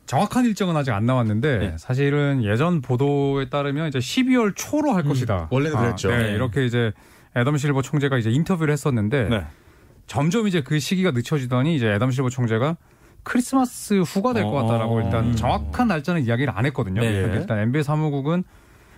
정확한 0.07 0.45
일정은 0.45 0.77
아직 0.77 0.91
안 0.93 1.07
나왔는데 1.07 1.59
네. 1.59 1.77
사실은 1.79 2.45
예전 2.45 2.83
보도에 2.83 3.49
따르면 3.49 3.89
이제 3.89 3.99
12월 3.99 4.53
초로 4.55 4.93
할 4.93 5.03
것이다. 5.03 5.49
원래는 5.51 5.79
그랬죠. 5.79 6.11
네, 6.11 6.19
네. 6.25 6.33
이렇게 6.33 6.67
이제 6.67 6.93
애덤 7.37 7.57
실버 7.57 7.81
총재가 7.81 8.19
이제 8.19 8.31
인터뷰를 8.31 8.71
했었는데 8.73 9.29
네. 9.31 9.47
점점 10.07 10.47
이제 10.47 10.61
그 10.61 10.79
시기가 10.79 11.13
늦춰지더니 11.13 11.75
이제 11.75 11.91
애덤 11.91 12.11
실버 12.11 12.29
총재가 12.29 12.77
크리스마스 13.23 14.01
후가 14.01 14.35
될 14.35 14.45
것 14.45 14.53
같다라고 14.53 14.99
어. 14.99 15.03
일단 15.03 15.35
정확한 15.35 15.89
날짜는 15.89 16.27
이야기를 16.27 16.53
안 16.55 16.67
했거든요. 16.67 17.01
네. 17.01 17.09
일단 17.33 17.61
NBA 17.61 17.83
사무국은 17.83 18.45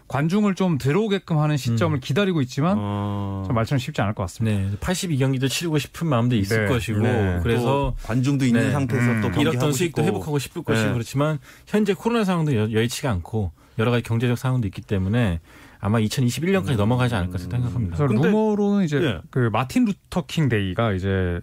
관중을 0.08 0.54
좀 0.54 0.78
들어오게끔 0.78 1.38
하는 1.38 1.56
시점을 1.56 1.98
기다리고 2.00 2.40
있지만 2.42 2.76
어... 2.78 3.42
좀 3.46 3.54
말처럼 3.54 3.78
쉽지 3.78 4.00
않을 4.02 4.14
것 4.14 4.22
같습니다. 4.24 4.56
네, 4.58 4.76
82경기도 4.78 5.48
치르고 5.48 5.78
싶은 5.78 6.06
마음도 6.06 6.36
있을 6.36 6.64
네. 6.66 6.68
것이고 6.72 7.00
네. 7.00 7.40
그래서 7.42 7.64
또 7.64 7.94
관중도 8.06 8.44
있는 8.44 8.62
네. 8.62 8.70
상태에서 8.70 9.10
음. 9.10 9.20
또 9.32 9.40
잃었던 9.40 9.72
수익도 9.72 10.02
싶고. 10.02 10.06
회복하고 10.06 10.38
싶을 10.38 10.62
것이고 10.62 10.86
네. 10.88 10.92
그렇지만 10.92 11.38
현재 11.66 11.92
코로나 11.94 12.24
상황도 12.24 12.54
여- 12.56 12.70
여의치가 12.70 13.10
않고 13.10 13.50
여러 13.78 13.90
가지 13.90 14.02
경제적 14.04 14.38
상황도 14.38 14.66
있기 14.68 14.80
때문에 14.82 15.40
아마 15.78 15.98
2021년까지 15.98 16.76
넘어가지 16.76 17.14
않을까 17.14 17.36
생각합니다. 17.38 17.96
그래서 17.96 18.06
근데- 18.06 18.28
루머로는 18.28 18.84
이제 18.84 18.96
예. 18.96 19.18
그 19.30 19.50
마틴 19.52 19.84
루터 19.84 20.24
킹 20.26 20.48
데이가 20.48 20.92
이제 20.92 21.40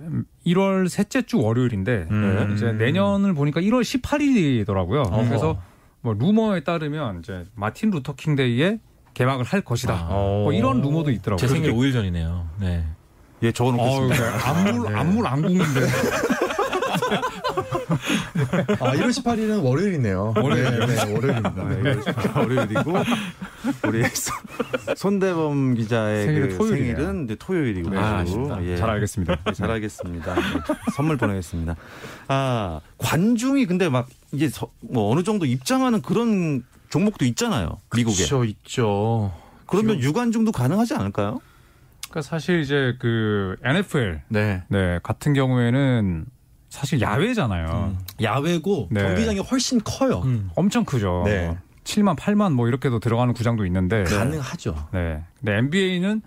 1월 0.47 0.89
셋째 0.89 1.21
주 1.21 1.39
월요일인데 1.39 2.07
음. 2.09 2.53
이제 2.55 2.71
내년을 2.71 3.33
보니까 3.35 3.61
1월 3.61 3.81
18일이더라고요. 3.83 5.27
그래서 5.27 5.61
뭐 6.03 6.13
루머에 6.13 6.63
따르면 6.63 7.19
이제 7.19 7.45
마틴 7.55 7.89
루터 7.89 8.15
킹 8.15 8.35
데이에 8.35 8.77
개막을 9.13 9.45
할 9.45 9.61
것이다. 9.61 9.93
아. 9.93 10.07
뭐 10.09 10.51
이런 10.51 10.81
루머도 10.81 11.11
있더라고요. 11.11 11.37
제 11.37 11.47
생일 11.47 11.71
5일 11.71 11.93
전이네요. 11.93 12.47
네. 12.59 12.85
예, 13.41 13.51
적어놓겠습니다. 13.51 14.15
네. 14.15 14.43
안물 14.43 14.95
안물 14.95 15.27
안궁인데. 15.27 15.81
아, 18.79 18.93
1월 18.93 19.09
18일은 19.09 19.63
월요일이네요. 19.63 20.33
월요일. 20.35 20.63
네, 20.63 20.85
네, 20.87 21.13
월요일입니다. 21.13 21.63
월요일이고 22.35 22.93
우리 23.87 24.03
손- 24.09 24.95
손대범 24.95 25.75
기자의 25.75 26.25
생일은 26.25 26.49
그 26.49 26.57
토요일이네요. 26.57 26.95
생일은 26.95 27.23
이제 27.25 27.35
토요일이고 27.35 27.89
네, 27.89 27.97
아, 27.97 28.17
아쉽다. 28.19 28.63
예. 28.65 28.77
잘 28.77 28.89
알겠습니다. 28.89 29.35
네, 29.45 29.51
잘 29.53 29.71
알겠습니다. 29.71 30.35
네, 30.35 30.41
선물 30.95 31.17
보내겠습니다. 31.17 31.75
아 32.27 32.79
관중이 32.97 33.65
근데 33.65 33.89
막 33.89 34.07
이제 34.31 34.49
서- 34.49 34.71
뭐 34.81 35.11
어느 35.11 35.23
정도 35.23 35.45
입장하는 35.45 36.01
그런 36.01 36.63
종목도 36.89 37.25
있잖아요. 37.25 37.77
미국에. 37.95 38.15
그렇죠, 38.17 38.43
있죠. 38.45 39.33
그러면 39.65 39.99
유관중도 39.99 40.51
가능하지 40.51 40.93
않을까요? 40.93 41.39
그러니까 42.09 42.21
사실 42.21 42.59
이제 42.61 42.95
그 42.99 43.55
NFL 43.63 44.21
네. 44.29 44.63
네, 44.67 44.99
같은 45.01 45.33
경우에는 45.33 46.25
사실 46.69 47.01
야외잖아요. 47.01 47.95
야외고 48.21 48.89
네. 48.91 49.01
경기장이 49.03 49.39
훨씬 49.39 49.79
커요. 49.83 50.21
음. 50.25 50.49
엄청 50.55 50.85
크죠. 50.85 51.23
네. 51.25 51.55
7만, 51.83 52.15
8만 52.17 52.53
뭐 52.53 52.67
이렇게도 52.67 52.99
들어가는 52.99 53.33
구장도 53.33 53.65
있는데. 53.65 54.03
가능하죠. 54.03 54.89
네. 54.91 55.23
근데 55.39 55.57
NBA는 55.57 56.21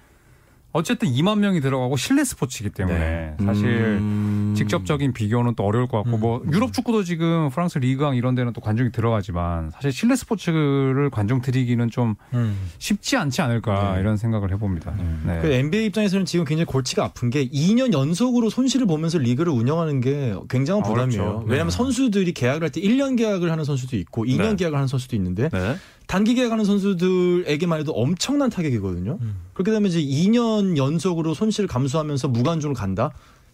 어쨌든 0.76 1.08
2만 1.08 1.38
명이 1.38 1.60
들어가고 1.60 1.96
실내 1.96 2.24
스포츠이기 2.24 2.70
때문에 2.70 2.98
네. 3.38 3.44
사실 3.44 3.66
음. 3.66 4.54
직접적인 4.56 5.12
비교는 5.12 5.54
또 5.54 5.64
어려울 5.64 5.86
것 5.88 6.02
같고 6.02 6.18
뭐 6.18 6.42
유럽 6.52 6.72
축구도 6.72 7.02
지금 7.04 7.50
프랑스 7.50 7.78
리그왕 7.78 8.16
이런 8.16 8.34
데는 8.34 8.52
또 8.52 8.60
관중이 8.60 8.92
들어가지만 8.92 9.70
사실 9.70 9.92
실내 9.92 10.16
스포츠를 10.16 11.10
관중 11.10 11.40
들이기는 11.42 11.90
좀 11.90 12.14
음. 12.34 12.56
쉽지 12.78 13.16
않지 13.16 13.42
않을까 13.42 13.94
네. 13.94 14.00
이런 14.00 14.16
생각을 14.16 14.50
해봅니다. 14.52 14.94
네. 15.26 15.40
그 15.42 15.48
NBA 15.52 15.86
입장에서는 15.86 16.24
지금 16.26 16.44
굉장히 16.44 16.66
골치가 16.66 17.04
아픈 17.04 17.30
게 17.30 17.48
2년 17.48 17.92
연속으로 17.92 18.50
손실을 18.50 18.86
보면서 18.86 19.18
리그를 19.18 19.52
운영하는 19.52 20.00
게 20.00 20.34
굉장한 20.48 20.84
아, 20.84 20.88
부담이에요. 20.88 21.22
어렵죠. 21.22 21.44
왜냐하면 21.46 21.70
네. 21.70 21.76
선수들이 21.76 22.32
계약을 22.32 22.62
할 22.62 22.70
때 22.70 22.80
1년 22.80 23.16
계약을 23.16 23.50
하는 23.50 23.64
선수도 23.64 23.96
있고 23.96 24.24
2년 24.24 24.50
네. 24.50 24.56
계약을 24.56 24.76
하는 24.76 24.88
선수도 24.88 25.14
있는데 25.16 25.48
네. 25.50 25.76
단기 26.06 26.34
계약하는 26.34 26.64
선수들에게만 26.64 27.80
해도 27.80 27.92
엄청난 27.92 28.50
타격이거든요. 28.50 29.18
음. 29.20 29.45
그렇게 29.57 29.71
되면 29.71 29.90
이제 29.90 30.01
2년 30.03 30.77
연속으로 30.77 31.33
손실을 31.33 31.66
감수하면서 31.66 32.29
무관중을 32.29 32.75
간다? 32.75 33.11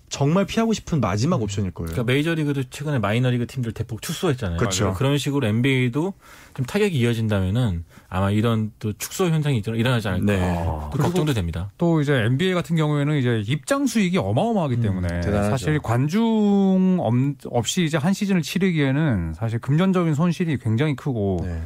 정말 0.08 0.44
피하고 0.44 0.72
싶은 0.74 1.00
마지막 1.00 1.40
옵션일 1.40 1.70
거예요. 1.70 1.90
그러니까 1.92 2.12
메이저리그도 2.12 2.64
최근에 2.64 2.98
마이너리그 2.98 3.46
팀들 3.46 3.72
대폭 3.72 4.02
축소했잖아요. 4.02 4.58
그렇죠. 4.58 4.92
그런 4.94 5.16
식으로 5.16 5.46
NBA도 5.46 6.12
좀 6.54 6.66
타격이 6.66 6.98
이어진다면은 6.98 7.84
아마 8.10 8.30
이런 8.30 8.72
또 8.78 8.92
축소 8.92 9.24
현상이 9.26 9.62
일어- 9.62 9.74
일어나지 9.76 10.08
않을까. 10.08 10.26
네. 10.26 10.64
또 10.92 10.98
걱정도 10.98 11.32
됩니다. 11.32 11.70
또 11.78 12.02
이제 12.02 12.12
NBA 12.14 12.52
같은 12.52 12.76
경우에는 12.76 13.16
이제 13.16 13.42
입장 13.46 13.86
수익이 13.86 14.18
어마어마하기 14.18 14.80
때문에 14.80 15.08
대단하죠. 15.22 15.50
사실 15.50 15.78
관중 15.78 16.98
엄- 17.00 17.36
없이 17.46 17.84
이제 17.84 17.96
한 17.96 18.12
시즌을 18.12 18.42
치르기에는 18.42 19.32
사실 19.34 19.60
금전적인 19.60 20.14
손실이 20.14 20.58
굉장히 20.58 20.94
크고 20.94 21.38
네. 21.44 21.62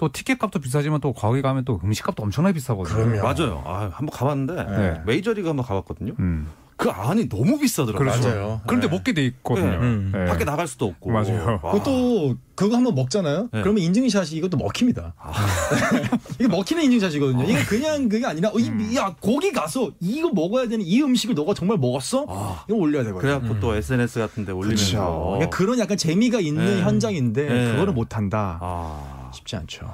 또 0.00 0.10
티켓 0.10 0.38
값도 0.38 0.60
비싸지만 0.60 1.02
또 1.02 1.12
거기 1.12 1.42
가면 1.42 1.66
또 1.66 1.78
음식 1.84 2.04
값도 2.04 2.22
엄청나게 2.22 2.54
비싸거든요. 2.54 2.96
그럼요. 2.96 3.22
맞아요. 3.22 3.62
아, 3.66 3.90
한번 3.92 4.08
가봤는데 4.10 4.54
네. 4.64 5.02
메이저리그 5.04 5.46
한번 5.46 5.66
가봤거든요. 5.66 6.14
음. 6.18 6.48
그 6.78 6.88
안이 6.88 7.28
너무 7.28 7.58
비싸더라고요. 7.58 7.98
그렇죠. 7.98 8.26
맞아요. 8.26 8.60
그런데 8.66 8.88
네. 8.88 8.96
먹게 8.96 9.12
돼 9.12 9.26
있거든요. 9.26 9.72
네. 9.72 9.76
음. 9.76 10.12
네. 10.14 10.24
밖에 10.24 10.46
나갈 10.46 10.66
수도 10.66 10.86
없고. 10.86 11.10
맞아요. 11.10 11.60
와. 11.62 11.72
그것도 11.72 12.36
그거 12.54 12.76
한번 12.76 12.94
먹잖아요. 12.94 13.50
네. 13.52 13.60
그러면 13.60 13.82
인증샷이 13.82 14.30
이것도 14.38 14.56
먹힙니다. 14.56 15.12
이게 16.40 16.48
먹히는 16.48 16.84
인증샷이거든요. 16.84 17.44
이게 17.44 17.62
그냥 17.66 18.08
그게 18.08 18.24
아니라 18.24 18.48
어, 18.48 18.58
이, 18.58 18.96
야 18.96 19.14
거기 19.20 19.52
가서 19.52 19.90
이거 20.00 20.30
먹어야 20.30 20.66
되는 20.68 20.82
이 20.82 21.02
음식을 21.02 21.34
너가 21.34 21.52
정말 21.52 21.76
먹었어? 21.76 22.24
아. 22.26 22.64
이거 22.66 22.78
올려야 22.78 23.04
되거든요. 23.04 23.20
그래갖고 23.20 23.60
또 23.60 23.74
SNS 23.74 24.18
같은데 24.18 24.52
올리면서. 24.52 24.86
그렇죠. 24.86 25.24
그러니까 25.34 25.50
그런 25.50 25.78
약간 25.78 25.98
재미가 25.98 26.40
있는 26.40 26.64
네. 26.64 26.82
현장인데 26.82 27.46
네. 27.46 27.72
그거를 27.72 27.92
못 27.92 28.16
한다. 28.16 28.58
아, 28.62 29.19
쉽지 29.32 29.56
않죠. 29.56 29.86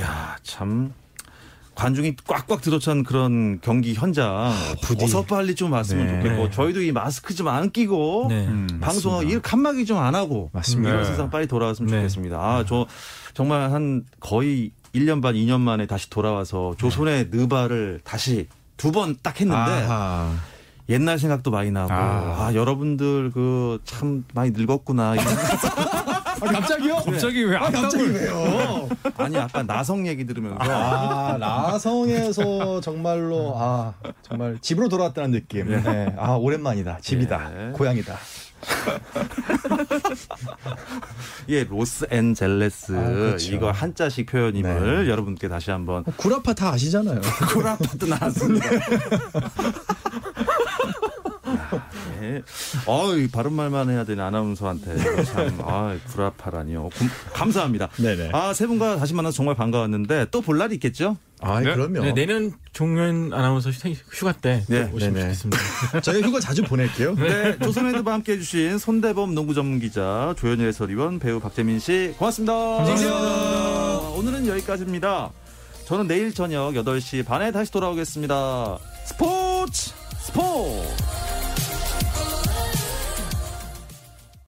야, 0.00 0.36
참. 0.42 0.92
관중이 1.74 2.16
꽉꽉 2.26 2.62
들어찬 2.62 3.04
그런 3.04 3.60
경기 3.60 3.92
현장 3.92 4.50
부디. 4.82 5.04
어서 5.04 5.22
빨리 5.26 5.54
좀 5.54 5.72
왔으면 5.72 6.06
네. 6.06 6.12
좋겠고 6.22 6.44
네. 6.44 6.50
저희도 6.50 6.80
이 6.80 6.90
마스크 6.90 7.34
좀 7.34 7.48
안 7.48 7.70
끼고 7.70 8.26
네. 8.30 8.46
음. 8.46 8.78
방송 8.80 9.28
일 9.28 9.42
칸막이 9.42 9.84
좀 9.84 9.98
안 9.98 10.14
하고 10.14 10.48
맞습니다. 10.54 10.88
이런 10.88 11.02
네. 11.02 11.10
세상 11.10 11.28
빨리 11.28 11.46
돌아왔으면 11.46 11.90
네. 11.90 11.96
좋겠습니다. 11.98 12.38
아, 12.38 12.64
저 12.66 12.86
정말 13.34 13.70
한 13.72 14.04
거의 14.20 14.70
1년 14.94 15.20
반, 15.20 15.34
2년 15.34 15.60
만에 15.60 15.86
다시 15.86 16.08
돌아와서 16.08 16.74
조선의 16.78 17.28
느바를 17.30 18.00
다시 18.04 18.48
두 18.78 18.90
번 18.90 19.14
딱 19.22 19.38
했는데 19.38 19.60
아하. 19.60 20.32
옛날 20.88 21.18
생각도 21.18 21.50
많이 21.50 21.70
나고 21.70 21.92
아. 21.92 22.46
아, 22.46 22.54
여러분들 22.54 23.32
그 23.32 23.78
참 23.84 24.24
많이 24.34 24.50
늙었구나. 24.52 25.14
아, 26.38 26.52
갑자기요? 26.52 26.96
갑자기 26.96 27.44
왜 27.44 27.56
아, 27.56 27.70
갑자기 27.70 28.04
왜요? 28.04 28.88
아니 29.16 29.36
아까 29.38 29.62
나성 29.62 30.06
얘기 30.06 30.26
들으면서 30.26 30.58
아, 30.60 31.36
나성에서 31.38 32.80
정말로 32.82 33.54
아 33.56 33.94
정말 34.22 34.58
집으로 34.60 34.88
돌아왔다는 34.88 35.30
느낌. 35.32 35.68
네. 35.82 36.14
아 36.18 36.32
오랜만이다. 36.32 36.98
집이다. 37.00 37.68
예. 37.68 37.72
고향이다. 37.72 38.16
예 41.48 41.64
로스앤젤레스 41.64 42.96
아, 42.98 43.04
그렇죠. 43.08 43.54
이거 43.54 43.70
한자식 43.70 44.26
표현임을 44.26 45.08
여러분께 45.08 45.48
다시 45.48 45.70
한번 45.70 46.04
구라파 46.04 46.52
다 46.54 46.70
아시잖아요. 46.70 47.20
구라파트 47.52 48.04
나왔습니다. 48.04 48.68
예. 52.34 52.42
어이 52.86 53.28
바른 53.28 53.52
말만 53.52 53.90
해야 53.90 54.04
되는 54.04 54.24
아나운서한테 54.24 55.24
참 55.24 55.58
아, 55.62 55.96
구라파라니요. 56.12 56.88
금- 56.94 57.08
감사합니다. 57.32 57.88
네네. 57.96 58.30
아세 58.32 58.66
분과 58.66 58.96
다시 58.96 59.14
만나서 59.14 59.36
정말 59.36 59.54
반가웠는데 59.54 60.26
또 60.30 60.40
볼 60.40 60.58
날이 60.58 60.74
있겠죠? 60.74 61.16
아 61.40 61.60
네? 61.60 61.74
그럼요. 61.74 62.00
네, 62.02 62.12
내년 62.14 62.52
종현 62.72 63.32
아나운서 63.32 63.70
휴- 63.70 63.90
휴가 64.12 64.32
때 64.32 64.64
네, 64.68 64.90
오시면 64.92 65.14
네네. 65.14 65.20
좋겠습니다. 65.34 66.00
저희가 66.00 66.28
휴가 66.28 66.40
자주 66.40 66.62
보낼게요. 66.64 67.14
네, 67.16 67.58
조선헤드와 67.58 68.14
함께 68.14 68.32
해 68.32 68.38
주신 68.38 68.78
손대범 68.78 69.34
농구 69.34 69.52
전문 69.54 69.78
기자, 69.80 70.34
조현일 70.38 70.68
해설위원, 70.68 71.18
배우 71.18 71.38
박재민 71.40 71.78
씨, 71.78 72.14
고맙습니다. 72.18 72.52
감사합니다. 72.54 73.98
오늘은 74.16 74.46
여기까지입니다. 74.46 75.30
저는 75.86 76.06
내일 76.08 76.32
저녁 76.34 76.72
8시 76.74 77.24
반에 77.24 77.52
다시 77.52 77.70
돌아오겠습니다. 77.70 78.78
스포츠 79.04 79.90
스포츠! 80.20 81.25